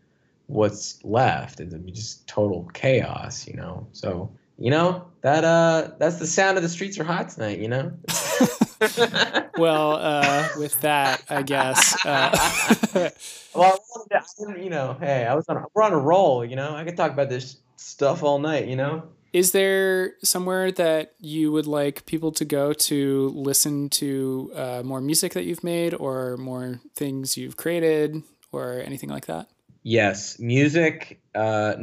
what's 0.47 1.05
left 1.05 1.59
is 1.59 1.75
just 1.93 2.29
total 2.29 2.71
chaos. 2.73 3.49
You 3.49 3.55
know, 3.55 3.89
so 3.91 4.31
you 4.59 4.71
know 4.71 5.07
that 5.23 5.45
uh 5.45 5.91
that's 5.99 6.17
the 6.17 6.27
sound 6.27 6.57
of 6.57 6.63
the 6.63 6.69
streets 6.69 6.99
are 6.99 7.05
hot 7.05 7.31
tonight. 7.31 7.59
You 7.59 7.69
know. 7.69 7.93
well, 9.59 9.97
uh, 9.97 10.49
with 10.59 10.81
that, 10.81 11.23
I 11.31 11.43
guess. 11.43 12.05
Uh, 12.05 13.11
well, 13.55 13.79
you 14.59 14.71
know, 14.71 14.97
hey, 15.01 15.27
I 15.27 15.35
was 15.35 15.49
on, 15.49 15.65
we're 15.75 15.83
on 15.83 15.93
a 15.93 15.99
roll. 15.99 16.45
You 16.45 16.57
know, 16.57 16.75
I 16.75 16.85
could 16.85 16.97
talk 16.97 17.13
about 17.13 17.29
this 17.29 17.57
stuff 17.77 18.23
all 18.23 18.39
night. 18.39 18.67
You 18.69 18.77
know. 18.77 19.05
Is 19.33 19.51
there 19.51 20.15
somewhere 20.23 20.71
that 20.73 21.15
you 21.19 21.51
would 21.51 21.67
like 21.67 22.07
people 22.07 22.31
to 22.33 22.45
go 22.45 22.73
to 22.73 23.29
listen 23.35 23.89
to 23.91 24.53
uh, 24.55 24.83
more 24.85 25.01
music 25.01 25.33
that 25.33 25.45
you've 25.45 25.65
made, 25.65 25.95
or 25.95 26.37
more 26.37 26.81
things 26.95 27.37
you've 27.37 27.57
created, 27.57 28.23
or 28.53 28.81
anything 28.85 29.11
like 29.11 29.27
that? 29.27 29.49
Yes, 29.83 30.39
music. 30.39 31.21
Uh, 31.35 31.75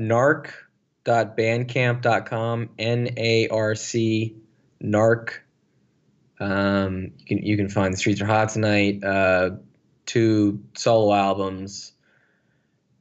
narc.bandcamp.com. 1.05 2.69
N 2.77 3.09
A 3.17 3.47
R 3.49 3.75
C. 3.75 4.35
Narc 4.83 5.41
um, 6.41 7.11
you 7.19 7.25
can 7.27 7.45
you 7.45 7.55
can 7.55 7.69
find 7.69 7.93
the 7.93 7.97
streets 7.97 8.19
are 8.19 8.25
hot 8.25 8.49
tonight. 8.49 9.03
Uh, 9.03 9.51
two 10.07 10.63
solo 10.75 11.13
albums, 11.13 11.93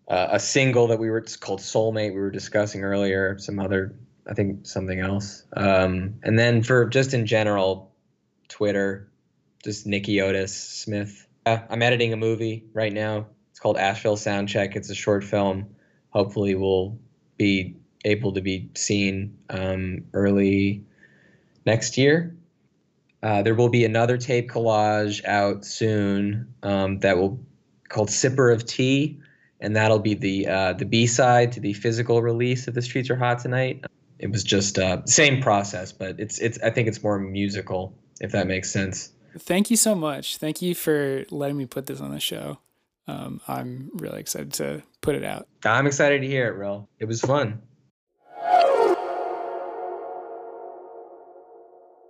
uh, 0.09 0.28
a 0.32 0.38
single 0.38 0.88
that 0.88 0.98
we 0.98 1.09
were 1.09 1.18
it's 1.18 1.36
called 1.36 1.61
Soulmate. 1.61 2.12
We 2.12 2.20
were 2.20 2.30
discussing 2.30 2.84
earlier. 2.84 3.38
Some 3.38 3.59
other, 3.59 3.96
I 4.28 4.34
think 4.34 4.66
something 4.66 5.01
else. 5.01 5.44
Um, 5.57 6.16
and 6.22 6.38
then 6.38 6.62
for 6.62 6.84
just 6.84 7.14
in 7.14 7.24
general, 7.24 7.90
Twitter, 8.48 9.11
just 9.64 9.86
Nikki 9.86 10.20
Otis 10.20 10.55
Smith. 10.55 11.26
Uh, 11.46 11.61
I'm 11.70 11.80
editing 11.80 12.12
a 12.12 12.18
movie 12.18 12.66
right 12.74 12.92
now. 12.92 13.26
It's 13.53 13.59
called 13.59 13.78
Asheville 13.78 14.18
Soundcheck. 14.18 14.76
It's 14.76 14.90
a 14.90 14.94
short 14.94 15.24
film. 15.24 15.74
Hopefully, 16.11 16.55
we'll 16.55 16.98
be 17.38 17.76
able 18.05 18.32
to 18.32 18.40
be 18.40 18.70
seen 18.74 19.36
um, 19.51 20.05
early 20.12 20.84
next 21.66 21.98
year. 21.98 22.34
Uh, 23.22 23.42
there 23.42 23.55
will 23.55 23.68
be 23.68 23.84
another 23.84 24.16
tape 24.16 24.51
collage 24.51 25.24
out 25.26 25.64
soon 25.64 26.55
um, 26.62 26.98
that 27.01 27.18
will 27.18 27.38
called 27.88 28.09
"Sipper 28.09 28.53
of 28.53 28.64
Tea," 28.64 29.20
and 29.61 29.76
that'll 29.76 29.98
be 29.98 30.14
the 30.14 30.46
uh, 30.46 30.72
the 30.72 30.86
B 30.86 31.07
side 31.07 31.53
to 31.53 31.61
the 31.61 31.74
physical 31.74 32.22
release 32.22 32.66
of 32.66 32.74
"The 32.74 32.82
Streets 32.82 33.11
Are 33.11 33.16
Hot 33.16 33.40
Tonight." 33.40 33.84
It 34.18 34.30
was 34.30 34.42
just 34.42 34.78
uh, 34.78 35.05
same 35.05 35.42
process, 35.42 35.92
but 35.92 36.18
it's 36.18 36.38
it's 36.38 36.59
I 36.61 36.70
think 36.70 36.88
it's 36.88 37.03
more 37.03 37.18
musical 37.18 37.94
if 38.20 38.32
that 38.32 38.46
makes 38.46 38.70
sense. 38.70 39.12
Thank 39.38 39.70
you 39.70 39.76
so 39.76 39.94
much. 39.94 40.36
Thank 40.36 40.62
you 40.62 40.74
for 40.74 41.24
letting 41.30 41.57
me 41.57 41.66
put 41.66 41.86
this 41.86 42.01
on 42.01 42.11
the 42.11 42.20
show. 42.20 42.59
Um, 43.07 43.40
I'm 43.48 43.90
really 43.94 44.20
excited 44.20 44.53
to 44.55 44.82
put 45.01 45.14
it 45.14 45.24
out. 45.24 45.48
I'm 45.64 45.86
excited 45.86 46.20
to 46.20 46.28
hear 46.28 46.48
it, 46.48 46.57
Real. 46.57 46.88
It 46.98 47.07
was 47.07 47.20
fun. 47.20 47.62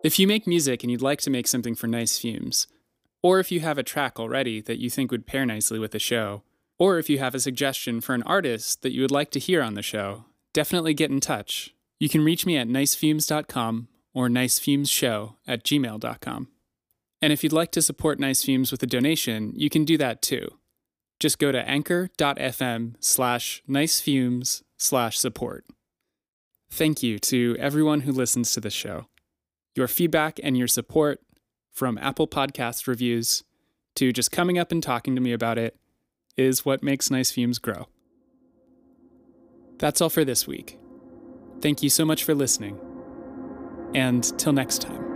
If 0.03 0.19
you 0.19 0.27
make 0.27 0.47
music 0.47 0.83
and 0.83 0.91
you'd 0.91 1.03
like 1.03 1.21
to 1.21 1.31
make 1.31 1.47
something 1.47 1.75
for 1.75 1.87
Nice 1.87 2.19
Fumes, 2.19 2.67
or 3.23 3.39
if 3.39 3.53
you 3.53 3.61
have 3.61 3.77
a 3.77 3.83
track 3.83 4.19
already 4.19 4.63
that 4.63 4.79
you 4.79 4.89
think 4.89 5.11
would 5.11 5.27
pair 5.27 5.45
nicely 5.45 5.79
with 5.79 5.91
the 5.91 5.99
show, 5.99 6.43
or 6.79 6.99
if 6.99 7.11
you 7.11 7.19
have 7.19 7.35
a 7.35 7.41
suggestion 7.41 8.01
for 8.01 8.15
an 8.15 8.23
artist 8.23 8.81
that 8.81 8.93
you 8.93 9.03
would 9.03 9.11
like 9.11 9.31
to 9.33 9.39
hear 9.39 9.63
on 9.63 9.75
the 9.75 9.83
show, 9.83 10.25
definitely 10.55 10.95
get 10.95 11.11
in 11.11 11.21
touch. 11.21 11.75
You 11.99 12.09
can 12.09 12.25
reach 12.25 12.47
me 12.47 12.57
at 12.57 12.67
nicefumes.com 12.67 13.89
or 14.15 14.29
nicefumesshow 14.29 15.35
at 15.47 15.65
gmail.com. 15.65 16.49
And 17.21 17.33
if 17.35 17.45
you'd 17.45 17.53
like 17.53 17.71
to 17.73 17.83
support 17.83 18.19
Nice 18.19 18.43
Fumes 18.43 18.73
with 18.73 18.83
a 18.83 18.87
donation, 18.87 19.53
you 19.55 19.69
can 19.69 19.85
do 19.85 19.99
that 19.99 20.23
too. 20.23 20.55
Just 21.19 21.39
go 21.39 21.53
to 21.53 21.69
anchor.fm 21.69 22.95
slash 23.01 23.63
nicefumes 23.69 24.63
slash 24.79 25.19
support. 25.19 25.67
Thank 26.71 27.03
you 27.03 27.19
to 27.19 27.57
everyone 27.59 28.01
who 28.01 28.13
listens 28.13 28.55
to 28.55 28.61
this 28.61 28.73
show. 28.73 29.10
Your 29.75 29.89
feedback 29.89 30.41
and 30.43 30.57
your 30.57 30.69
support 30.69 31.21
from 31.73 31.99
Apple 31.99 32.27
Podcast 32.27 32.87
reviews 32.87 33.45
to 33.97 34.13
just 34.13 34.33
coming 34.33 34.59
up 34.59 34.73
and 34.73 34.83
talking 34.83 35.15
to 35.15 35.21
me 35.21 35.33
about 35.33 35.59
it 35.59 35.77
is 36.37 36.65
what 36.65 36.83
makes 36.83 37.11
Nice 37.11 37.31
Fumes 37.31 37.59
grow. 37.59 37.87
That's 39.79 40.01
all 40.01 40.11
for 40.11 40.25
this 40.25 40.47
week. 40.47 40.79
Thank 41.61 41.83
you 41.83 41.91
so 41.91 42.05
much 42.05 42.25
for 42.25 42.35
listening. 42.35 42.79
And 43.95 44.23
till 44.39 44.53
next 44.53 44.83
time. 44.83 45.10